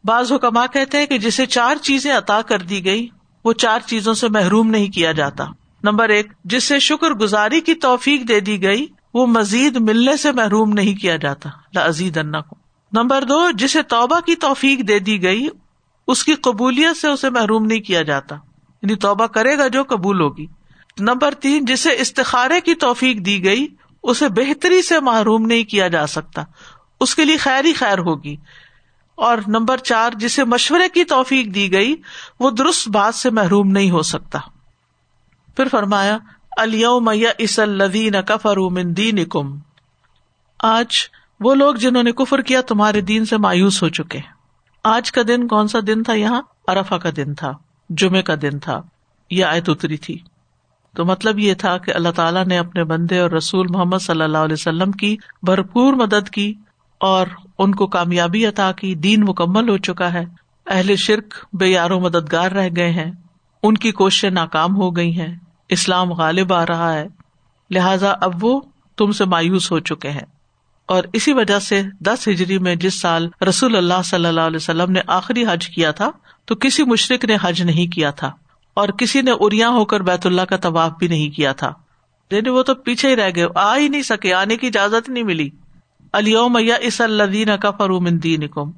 [0.04, 3.08] بعض حکما کہتے ہیں کہ جسے چار چیزیں عطا کر دی گئی
[3.46, 5.46] وہ چار چیزوں سے محروم نہیں کیا جاتا۔
[5.84, 10.74] نمبر ایک، جسے شکر گزاری کی توفیق دے دی گئی، وہ مزید ملنے سے محروم
[10.74, 12.56] نہیں کیا جاتا۔ لزید انا کو
[12.94, 15.48] نمبر دو، جسے توبہ کی توفیق دے دی گئی،
[16.08, 18.36] اس کی قبولیت سے اسے محروم نہیں کیا جاتا۔
[18.82, 20.46] یعنی توبہ کرے گا جو قبول ہوگی۔
[21.00, 23.68] نمبر تین، جسے استخارے کی توفیق دی گئی،
[24.04, 26.44] اسے بہتری سے محروم نہیں کیا جا سکتا۔
[27.02, 28.36] اس کے لیے خیر ہی خیر ہوگی۔
[29.16, 31.96] اور نمبر چار، جسے مشورے کی توفیق دی گئی،
[32.40, 34.40] وہ درست بات سے محروم نہیں ہو سکتا۔
[35.56, 36.18] پھر فرمایا
[38.70, 39.60] من دین کم
[40.64, 40.88] آج
[41.40, 44.20] وہ لوگ جنہوں نے کفر کیا تمہارے دین سے مایوس ہو چکے۔
[44.84, 47.52] آج کا دن کون سا دن تھا یہاں؟ ارفا کا دن تھا
[47.90, 48.82] جمعے کا دن تھا،
[49.30, 50.18] یہ آیت اتری تھی۔
[50.96, 54.38] تو مطلب یہ تھا کہ اللہ تعالیٰ نے اپنے بندے اور رسول محمد صلی اللہ
[54.38, 56.54] علیہ وسلم کی بھرپور مدد کی۔
[57.02, 57.28] اور
[57.58, 60.26] ان کو کامیابی عطا کی دین مکمل ہو چکا ہے۔
[60.68, 63.12] اہل شرک بے یارو مددگار رہ گئے ہیں۔
[63.64, 65.36] ان کی کوششیں ناکام ہو گئی ہیں۔
[65.70, 67.08] اسلام غالب آ رہا ہے۔
[67.72, 68.62] لہذا اب وہ
[68.98, 70.26] تم سے مایوس ہو چکے ہیں۔
[70.88, 74.92] اور اسی وجہ سے دس ہجری میں جس سال رسول اللہ صلی اللہ علیہ وسلم
[74.92, 76.12] نے آخری حج کیا تھا،
[76.46, 78.32] تو کسی مشرق نے حج نہیں کیا تھا۔
[78.74, 81.74] اور کسی نے اریا ہو کر بیت اللہ کا طواف بھی نہیں کیا تھا۔
[82.32, 85.24] یعنی وہ تو پیچھے ہی رہ گئے۔ آ ہی نہیں سکے، آنے کی اجازت نہیں
[85.24, 85.50] ملی۔
[86.14, 86.34] علی
[86.82, 88.72] اس الدین کا فرومن دین کم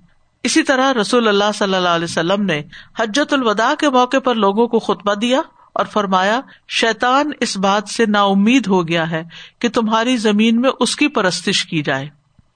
[0.44, 2.62] اسی طرح رسول اللہ صلی اللہ علیہ وسلم نے
[3.00, 5.42] حجت الوداع کے موقع پر لوگوں کو خطبہ دیا
[5.74, 9.24] اور فرمایا شیتان اس بات سے نا امید ہو گیا ہے
[9.60, 12.10] کہ تمہاری زمین میں اس کی پرستش کی جائے۔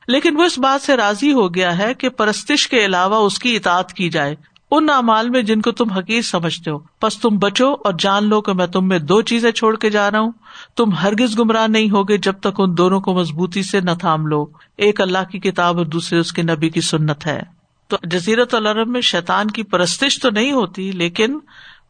[0.07, 3.55] لیکن وہ اس بات سے راضی ہو گیا ہے کہ پرستش کے علاوہ اس کی
[3.55, 4.35] اطاعت کی جائے۔
[4.71, 8.41] ان اعمال میں جن کو تم حقیق سمجھتے ہو۔ بس تم بچو اور جان لو
[8.41, 10.31] کہ میں تم میں دو چیزیں چھوڑ کے جا رہا ہوں۔
[10.75, 14.45] تم ہرگز گمراہ نہیں ہوگے جب تک ان دونوں کو مضبوطی سے نہ تھام لو۔
[14.77, 17.41] ایک اللہ کی کتاب اور دوسرے اس کے نبی کی سنت ہے۔
[17.87, 21.39] تو جزیرت العرب میں شیطان کی پرستش تو نہیں ہوتی، لیکن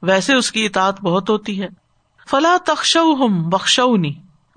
[0.02, 1.68] ویسے اس کی اطاعت بہت ہوتی ہے۔
[2.30, 4.14] فلاں تخش ہم بخشونی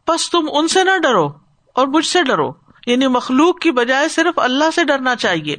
[0.09, 1.27] بس تم ان سے نہ ڈرو
[1.75, 2.53] اور مجھ سے ڈرو۔
[2.87, 5.57] یعنی مخلوق کی بجائے صرف اللہ سے ڈرنا چاہیے۔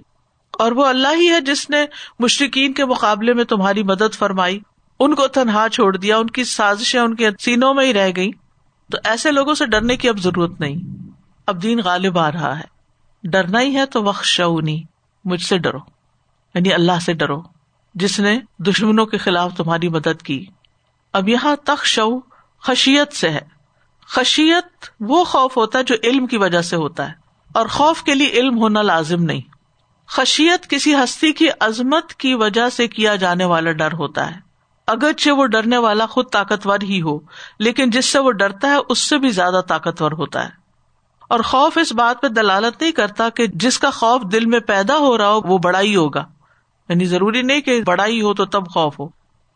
[0.60, 1.86] اور وہ اللہ ہی ہے جس نے
[2.20, 4.60] مشرقین کے مقابلے میں تمہاری مدد فرمائی۔
[5.00, 8.32] ان کو تنہا چھوڑ دیا، ان کی سازشیں ان کے سینوں میں ہی رہ گئی
[8.92, 10.76] تو ایسے لوگوں سے ڈرنے کی اب ضرورت نہیں۔
[11.48, 12.64] اب دین غالب آ رہا ہے۔
[13.24, 14.84] ڈرنا ہی ہے تو بخشونی
[15.26, 15.78] مجھ سے ڈرو۔
[16.56, 17.42] یعنی اللہ سے ڈرو،
[17.94, 20.46] جس نے دشمنوں کے خلاف تمہاری مدد کی۔
[21.14, 22.20] اب یہاں تخ شو
[22.62, 23.62] خشیت سے ہے۔
[24.08, 27.14] خشیت وہ خوف ہوتا ہے جو علم کی وجہ سے ہوتا ہے۔
[27.54, 29.42] اور خوف کے لیے علم ہونا لازم نہیں۔
[30.12, 34.40] خشیت کسی ہستی کی عظمت کی وجہ سے کیا جانے والا ڈر ہوتا ہے۔
[34.88, 37.20] اگرچہ وہ ڈرنے والا خود طاقتور ہی ہو،
[37.60, 40.50] لیکن جس سے وہ ڈرتا ہے، اس سے بھی زیادہ طاقتور ہوتا ہے۔
[41.30, 44.98] اور خوف اس بات پہ دلالت نہیں کرتا کہ جس کا خوف دل میں پیدا
[44.98, 46.26] ہو رہا ہو، وہ بڑا ہی ہوگا۔
[46.90, 49.08] یعنی ضروری نہیں کہ بڑا ہی ہو تو تب خوف ہو۔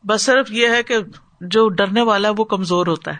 [0.03, 0.97] بس صرف یہ ہے کہ
[1.41, 3.18] جو ڈرنے والا ہے، وہ کمزور ہوتا ہے۔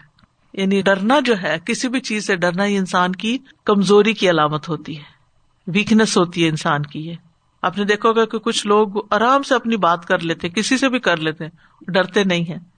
[0.52, 4.68] یعنی ڈرنا جو ہے، کسی بھی چیز سے ڈرنا ہی انسان کی کمزوری کی علامت
[4.68, 5.16] ہوتی ہے۔
[5.66, 7.14] ویکنیس ہوتی ہے انسان کی یہ۔
[7.62, 10.88] آپ نے دیکھو گا کہ کچھ لوگ آرام سے اپنی بات کر لیتے کسی سے
[10.88, 11.44] بھی کر لیتے
[11.88, 12.76] ڈرتے نہیں ہے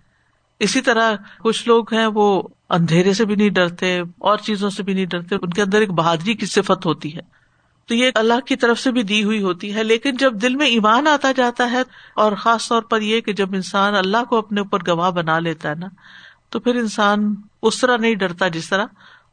[0.61, 4.95] اسی طرح کچھ لوگ ہیں، وہ اندھیرے سے بھی نہیں ڈرتے، اور چیزوں سے بھی
[4.95, 7.21] نہیں ڈرتے، ان کے اندر ایک بہادری کی صفت ہوتی ہے۔
[7.87, 10.67] تو یہ اللہ کی طرف سے بھی دی ہوئی ہوتی ہے، لیکن جب دل میں
[10.67, 11.83] ایمان آتا جاتا ہے،
[12.15, 15.69] اور خاص طور پر یہ کہ جب انسان اللہ کو اپنے اوپر گواہ بنا لیتا
[15.69, 15.87] ہے نا،
[16.49, 18.87] تو پھر انسان اس طرح نہیں ڈرتا جس طرح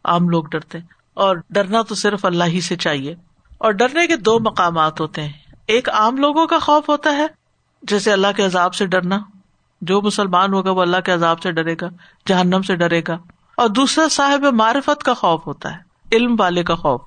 [0.04, 0.78] عام لوگ ڈرتے۔
[1.14, 3.16] اور ڈرنا تو صرف اللہ ہی سے چاہیے۔
[3.58, 5.32] اور ڈرنے کے دو مقامات ہوتے ہیں۔
[5.68, 7.28] ایک عام لوگوں کا خوف ہوتا ہے،
[7.84, 9.20] جیسے اللہ کے عذاب سے ڈرنا۔
[9.82, 11.88] جو مسلمان ہوگا وہ اللہ کے عذاب سے ڈرے گا،
[12.28, 13.18] جہنم سے ڈرے گا۔
[13.58, 15.78] اور دوسرا، صاحب معرفت کا خوف ہوتا ہے،
[16.12, 17.02] علم والے کا خوف۔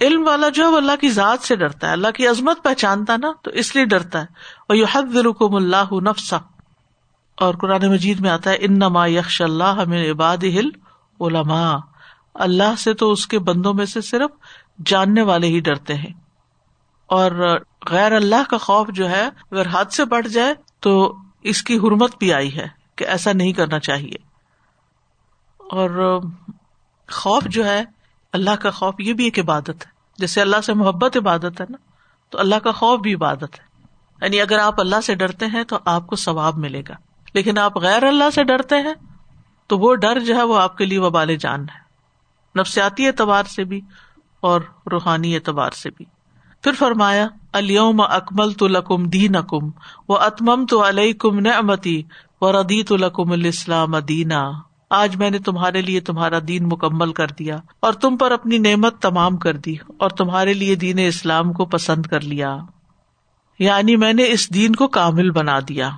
[0.00, 3.16] علم والا جو ہے وہ اللہ کی ذات سے ڈرتا ہے، اللہ کی عظمت پہچانتا
[3.16, 4.26] نا، تو اس لیے ڈرتا ہے۔
[4.68, 6.36] وہ حد رکم اللہ نفسا
[7.36, 10.68] اور قرآن مجید میں آتا ہے ان نما یکش اللہ ہمیں عباد ہل
[11.20, 11.76] علما
[12.38, 14.30] اللہ سے تو اس کے بندوں میں سے صرف
[14.86, 16.12] جاننے والے ہی ڈرتے ہیں۔
[17.06, 17.60] اور
[17.90, 22.18] غیر اللہ کا خوف جو ہے، اگر ہاتھ سے بڑھ جائے تو اس کی حرمت
[22.18, 22.66] بھی آئی ہے
[22.96, 24.16] کہ ایسا نہیں کرنا چاہیے۔
[25.58, 26.20] اور
[27.10, 27.84] خوف جو ہے،
[28.32, 31.76] اللہ کا خوف یہ بھی ایک عبادت ہے۔ جیسے اللہ سے محبت عبادت ہے نا،
[32.30, 33.86] تو اللہ کا خوف بھی عبادت ہے۔
[34.22, 36.94] یعنی اگر آپ اللہ سے ڈرتے ہیں تو آپ کو ثواب ملے گا۔
[37.34, 38.94] لیکن آپ غیر اللہ سے ڈرتے ہیں
[39.66, 41.85] تو وہ ڈر جو ہے، وہ آپ کے لیے وبال جان ہے۔
[42.56, 43.80] نفسیاتی اعتبار سے بھی
[44.40, 44.60] اور
[44.92, 46.04] روحانی اعتبار سے بھی۔
[46.62, 49.70] پھر فرمایا الوم اکمل تو لکم دین اکم
[50.08, 52.02] و اتمم تو علیہ کم نعمتی
[52.40, 54.52] و ردی تو لکم الاسلام دینا۔
[54.90, 59.02] آج میں نے تمہارے لیے تمہارا دین مکمل کر دیا اور تم پر اپنی نعمت
[59.02, 62.56] تمام کر دی اور تمہارے لیے دین اسلام کو پسند کر لیا۔
[63.58, 65.90] یعنی میں نے اس دین کو کامل بنا دیا۔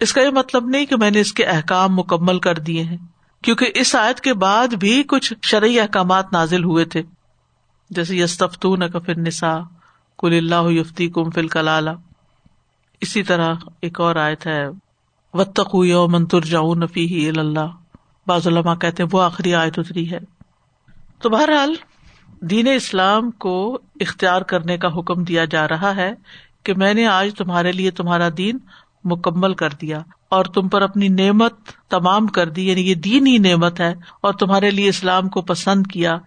[0.00, 2.96] اس کا یہ مطلب نہیں کہ میں نے اس کے احکام مکمل کر دیے ہیں۔
[3.42, 7.02] کیونکہ اس آیت کے بعد بھی کچھ شرعی احکامات نازل ہوئے تھے۔
[7.90, 9.58] جیسے یستفتون کا نسا
[10.18, 11.88] کل اللہ یفتی کم فل کلال
[13.00, 14.66] اسی طرح ایک اور آیت ہے
[15.34, 17.66] وطقو یومن ترجعون نفی اللہ۔
[18.26, 20.18] بعض علماء کہتے ہیں وہ آخری آیت اتری ہے۔
[21.18, 21.74] تو بہرحال،
[22.40, 26.12] دین اسلام کو اختیار کرنے کا حکم دیا جا رہا ہے
[26.62, 28.58] کہ میں نے آج تمہارے لیے تمہارا دین
[29.04, 29.98] مکمل کر دیا۔
[30.32, 31.54] اور تم پر اپنی نعمت
[31.90, 35.86] تمام کر دی یعنی یہ دین ہی نعمت ہے، اور تمہارے لیے اسلام کو پسند
[35.86, 36.18] کیا۔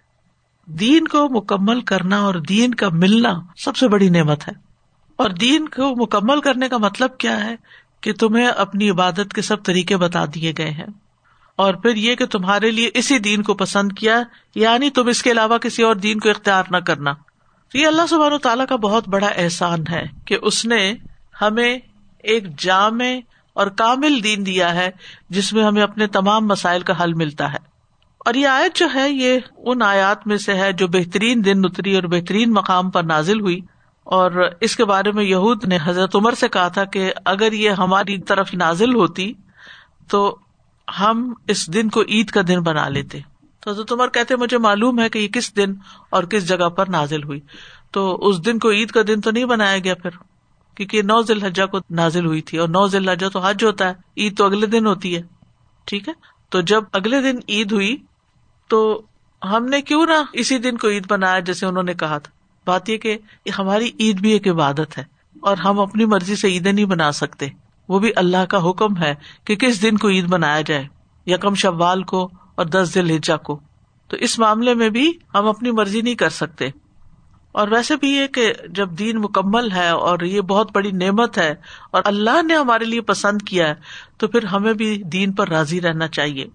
[0.66, 4.52] دین کو مکمل کرنا اور دین کا ملنا سب سے بڑی نعمت ہے۔
[5.16, 7.56] اور دین کو مکمل کرنے کا مطلب کیا ہے؟
[8.00, 10.86] کہ تمہیں اپنی عبادت کے سب طریقے بتا دیے گئے ہیں۔
[11.56, 14.22] اور پھر یہ کہ تمہارے لیے اسی دین کو پسند کیا
[14.54, 17.10] یعنی تم اس کے علاوہ کسی اور دین کو اختیار نہ کرنا۔
[17.74, 20.94] یہ اللہ سبحان و تعالیٰ کا بہت بڑا احسان ہے کہ اس نے
[21.42, 21.78] ہمیں
[22.22, 23.04] ایک جامع
[23.56, 24.90] اور کامل دین دیا ہے
[25.28, 27.58] جس میں ہمیں اپنے تمام مسائل کا حل ملتا ہے۔
[28.18, 31.94] اور یہ آیت جو ہے، یہ ان آیات میں سے ہے جو بہترین دن اتری
[31.94, 33.60] اور بہترین مقام پر نازل ہوئی۔
[34.04, 37.70] اور اس کے بارے میں یہود نے حضرت عمر سے کہا تھا کہ اگر یہ
[37.70, 39.32] ہماری طرف نازل ہوتی
[40.10, 40.38] تو
[41.00, 43.18] ہم اس دن کو عید کا دن بنا لیتے۔
[43.60, 45.74] تو حضرت عمر کہتے، مجھے معلوم ہے کہ یہ کس دن
[46.10, 47.40] اور کس جگہ پر نازل ہوئی۔
[47.90, 50.10] تو اس دن کو عید کا دن تو نہیں بنایا گیا پھر؟
[50.76, 53.88] کیونکہ نو ذیل حجا کو نازل ہوئی تھی اور نو ذیل حجا تو حج ہوتا
[53.88, 55.22] ہے، عید تو اگلے دن ہوتی ہے،
[55.84, 56.12] ٹھیک ہے؟
[56.48, 57.96] تو جب اگلے دن عید ہوئی
[58.68, 59.02] تو
[59.42, 62.30] ہم نے کیوں نہ اسی دن کو عید بنایا جیسے انہوں نے کہا تھا؟
[62.66, 63.18] بات یہ کہ
[63.58, 65.04] ہماری عید بھی ایک عبادت ہے
[65.40, 67.48] اور ہم اپنی مرضی سے عیدیں نہیں بنا سکتے،
[67.88, 69.14] وہ بھی اللہ کا حکم ہے
[69.44, 70.84] کہ کس دن کو عید منایا جائے،
[71.26, 73.60] یکم شوال کو اور دس دل ہجا کو۔
[74.08, 76.68] تو اس معاملے میں بھی ہم اپنی مرضی نہیں کر سکتے۔
[77.56, 81.54] اور ویسے بھی یہ کہ جب دین مکمل ہے اور یہ بہت بڑی نعمت ہے
[81.90, 83.74] اور اللہ نے ہمارے لیے پسند کیا ہے،
[84.18, 86.46] تو پھر ہمیں بھی دین پر راضی رہنا چاہیے۔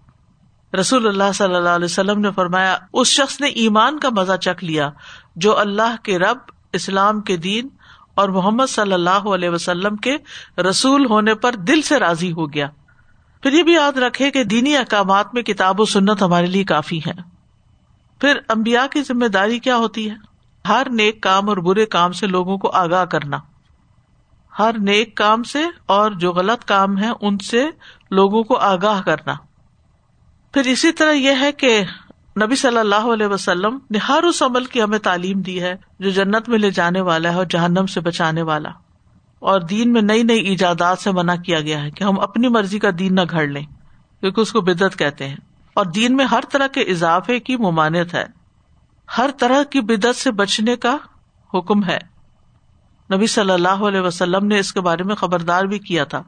[0.76, 4.64] رسول اللہ صلی اللہ علیہ وسلم نے فرمایا، اس شخص نے ایمان کا مزہ چکھ
[4.64, 4.90] لیا
[5.36, 6.38] جو اللہ کے رب،
[6.72, 7.68] اسلام کے دین
[8.14, 10.16] اور محمد صلی اللہ علیہ وسلم کے
[10.62, 12.68] رسول ہونے پر دل سے راضی ہو گیا۔
[13.42, 16.98] پھر یہ بھی یاد رکھے کہ دینی احکامات میں کتاب و سنت ہمارے لیے کافی
[16.98, 17.12] ہے
[18.20, 20.14] پھر امبیا کی ذمہ داری کیا ہوتی ہے؟
[20.68, 23.38] ہر نیک کام اور برے کام سے لوگوں کو آگاہ کرنا۔
[24.58, 27.70] ہر نیک کام سے اور جو غلط کام ہے ان سے
[28.10, 29.34] لوگوں کو آگاہ کرنا۔
[30.54, 31.84] پھر اسی طرح یہ ہے کہ
[32.42, 36.10] نبی صلی اللہ علیہ وسلم نے ہر اس عمل کی ہمیں تعلیم دی ہے جو
[36.10, 38.70] جنت میں لے جانے والا ہے اور جہنم سے بچانے والا۔
[39.38, 42.78] اور دین میں نئی نئی ایجادات سے منع کیا گیا ہے کہ ہم اپنی مرضی
[42.78, 43.64] کا دین نہ گھڑ لیں،
[44.20, 45.36] کیونکہ اس کو بدعت کہتے ہیں۔
[45.74, 48.41] اور دین میں ہر طرح کے اضافے کی ممانت ہے۔
[49.18, 50.96] ہر طرح کی بدعت سے بچنے کا
[51.54, 51.98] حکم ہے۔
[53.14, 56.22] نبی صلی اللہ علیہ وسلم نے اس کے بارے میں خبردار بھی کیا تھا۔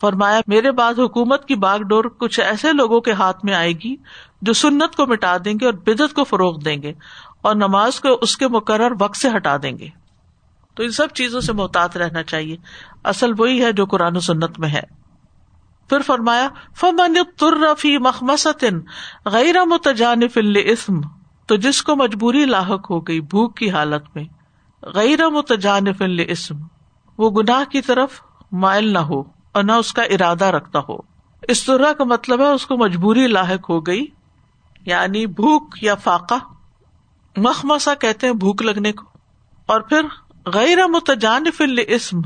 [0.00, 3.96] فرمایا، میرے بعد حکومت کی باغ ڈور کچھ ایسے لوگوں کے ہاتھ میں آئے گی
[4.42, 6.92] جو سنت کو مٹا دیں گے اور بدت کو فروغ دیں گے
[7.42, 9.88] اور نماز کو اس کے مقرر وقت سے ہٹا دیں گے۔
[10.74, 12.56] تو ان سب چیزوں سے محتاط رہنا چاہیے۔
[13.04, 14.82] اصل وہی ہے جو قرآن و سنت میں ہے۔
[15.88, 18.80] پھر فرمایا، فمن ترفی مخمسن
[19.24, 21.00] غیر متجانف اسم
[21.46, 24.24] تو جس کو مجبوری لاحق ہو گئی بھوک کی حالت میں،
[24.82, 26.56] غیر متجانف اسم،
[27.18, 28.20] وہ گناہ کی طرف
[28.52, 29.20] مائل نہ ہو
[29.52, 30.96] اور نہ اس کا ارادہ رکھتا ہو۔
[31.42, 34.06] اس طرح کا مطلب ہے اس کو مجبوری لاحق ہو گئی
[34.86, 36.34] یعنی بھوک یا فاقہ۔
[37.36, 39.04] مخمسا کہتے ہیں بھوک لگنے کو۔
[39.66, 40.00] اور پھر
[40.46, 42.20] غیر متجانف اسم،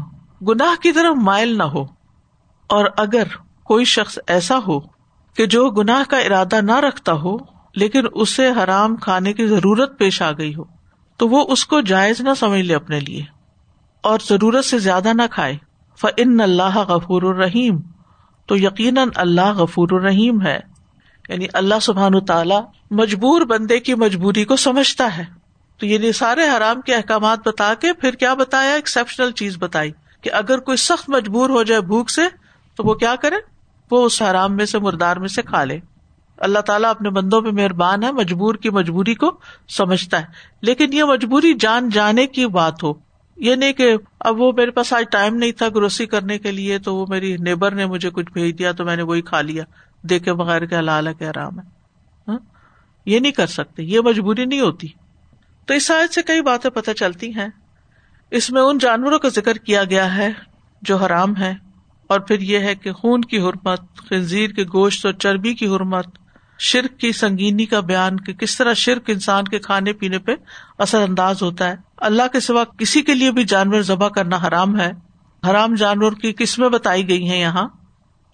[0.48, 1.82] گناہ کی طرف مائل نہ ہو۔
[2.66, 3.22] اور اگر
[3.64, 4.80] کوئی شخص ایسا ہو
[5.34, 10.22] کہ جو گناہ کا ارادہ نہ رکھتا ہو لیکن اسے حرام کھانے کی ضرورت پیش
[10.22, 10.64] آ گئی ہو،
[11.16, 13.22] تو وہ اس کو جائز نہ سمجھ لے اپنے لیے۔
[14.02, 15.56] اور ضرورت سے زیادہ نہ کھائے۔
[16.00, 17.80] فن اللہ غفور الرحیم
[18.46, 20.58] تو یقیناً اللہ غفور الرحیم ہے۔
[21.28, 22.54] یعنی اللہ سبحان تعالی
[22.90, 25.24] مجبور بندے کی مجبوری کو سمجھتا ہے۔
[25.78, 30.30] تو یعنی سارے حرام کے احکامات بتا کے پھر کیا بتایا؟ ایکسپشنل چیز بتائی کہ
[30.32, 32.22] اگر کوئی سخت مجبور ہو جائے بھوک سے،
[32.76, 33.36] تو وہ کیا کرے؟
[33.90, 35.78] وہ اس حرام میں سے، مردار میں سے کھا لے۔
[36.41, 40.26] اللہ تعالیٰ اپنے بندوں پہ مہربان ہے، مجبور کی مجبوری کو سمجھتا ہے۔
[40.62, 42.93] لیکن یہ مجبوری جان جانے کی بات ہو۔
[43.36, 46.78] یہ نہیں کہ اب وہ میرے پاس آج ٹائم نہیں تھا گروسی کرنے کے لیے،
[46.78, 49.64] تو وہ میری نیبر نے مجھے کچھ بھیج دیا تو میں نے وہی کھا لیا۔
[50.03, 51.64] دیکھے بغیر کے حلال ہے کہ آرام ہے۔
[52.28, 52.38] ہاں؟
[53.07, 54.88] یہ نہیں کر سکتے۔ یہ مجبوری نہیں ہوتی۔
[55.66, 57.49] تو اس سائز سے کئی باتیں پتہ چلتی ہیں۔
[58.30, 60.32] اس میں ان جانوروں کا ذکر کیا گیا ہے
[60.82, 61.55] جو حرام ہے
[62.07, 66.07] اور پھر یہ ہے کہ خون کی حرمت، خنزیر کے گوشت اور چربی کی حرمت
[66.62, 70.32] شرک کی سنگینی کا بیان کہ کس طرح شرک انسان کے کھانے پینے پہ
[70.78, 74.80] اثر انداز ہوتا ہے۔ اللہ کے سوا کسی کے لیے بھی جانور ذبح کرنا حرام
[74.80, 74.92] ہے۔
[75.50, 77.68] حرام جانور کی قسمیں بتائی گئی ہیں یہاں۔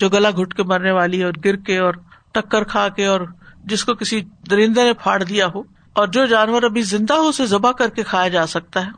[0.01, 1.95] جو گلا گٹ کے مرنے والی اور گر کے اور
[2.33, 3.21] ٹکر کھا کے اور
[3.65, 4.21] جس کو کسی
[4.51, 5.61] درندے نے پھاڑ دیا ہو
[5.93, 8.91] اور جو جانور ابھی زندہ ہو اسے ذبح کر کے کھایا جا سکتا ہے۔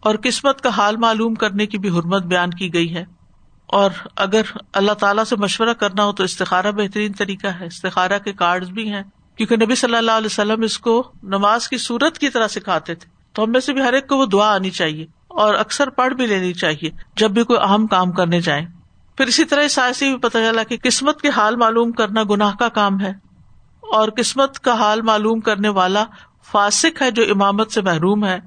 [0.00, 3.04] اور قسمت کا حال معلوم کرنے کی بھی حرمت بیان کی گئی ہے۔
[3.68, 4.42] اور اگر
[4.72, 8.92] اللہ تعالیٰ سے مشورہ کرنا ہو تو استخارہ بہترین طریقہ ہے۔ استخارہ کے کارڈ بھی
[8.92, 9.02] ہیں۔
[9.36, 13.10] کیونکہ نبی صلی اللہ علیہ وسلم اس کو نماز کی صورت کی طرح سکھاتے تھے۔
[13.32, 16.14] تو ہم میں سے بھی ہر ایک کو وہ دعا آنی چاہیے اور اکثر پڑھ
[16.14, 18.66] بھی لینی چاہیے جب بھی کوئی اہم کام کرنے جائیں
[19.16, 22.68] پھر اسی طرح اس بھی پتہ چلا کہ قسمت کے حال معلوم کرنا گناہ کا
[22.68, 23.10] کام ہے۔
[23.80, 26.04] اور قسمت کا حال معلوم کرنے والا
[26.52, 28.38] فاسک ہے جو امامت سے محروم ہے۔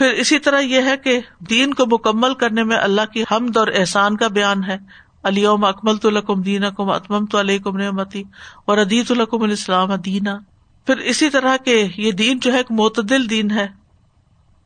[0.00, 3.68] پھر اسی طرح یہ ہے کہ دین کو مکمل کرنے میں اللہ کی حمد اور
[3.74, 4.78] احسان کا بیان ہے۔
[5.24, 8.22] علیوم اکمل تو لکم دین اکم اتمم تو علیہ کم نعمتی
[8.64, 10.38] اور ادیت الکم الاسلام دینا۔
[10.86, 13.66] پھر اسی طرح کے یہ دین جو ہے ایک معتدل دین ہے،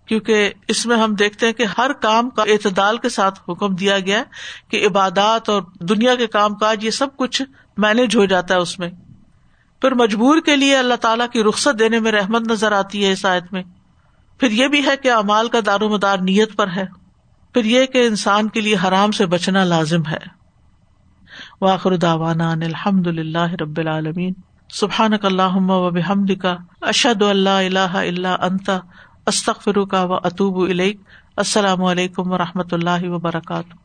[0.07, 3.99] کیونکہ اس میں ہم دیکھتے ہیں کہ ہر کام کا اعتدال کے ساتھ حکم دیا
[3.99, 4.23] گیا
[4.69, 7.43] کہ عبادات اور دنیا کے کام کاج یہ سب کچھ
[7.77, 8.89] مینج ہو جاتا ہے اس میں۔
[9.81, 13.25] پھر مجبور کے لیے اللہ تعالیٰ کی رخصت دینے میں رحمت نظر آتی ہے اس
[13.25, 13.63] آیت میں۔
[14.41, 16.85] پھر یہ بھی ہے کہ امال کا دار و مدار نیت پر ہے۔
[17.55, 20.45] پھر یہ کہ انسان کے لیے حرام سے بچنا لازم ہے۔
[21.61, 24.33] واخر داوانا الحمد للہ رب العالمین۔
[24.71, 28.79] سبحان اللہ و بحمد کا اشد اللہ اللہ اللہ انتا
[29.27, 30.71] استخر کا و اطوب
[31.37, 33.84] السلام علیکم و رحمۃ اللہ وبرکاتہ۔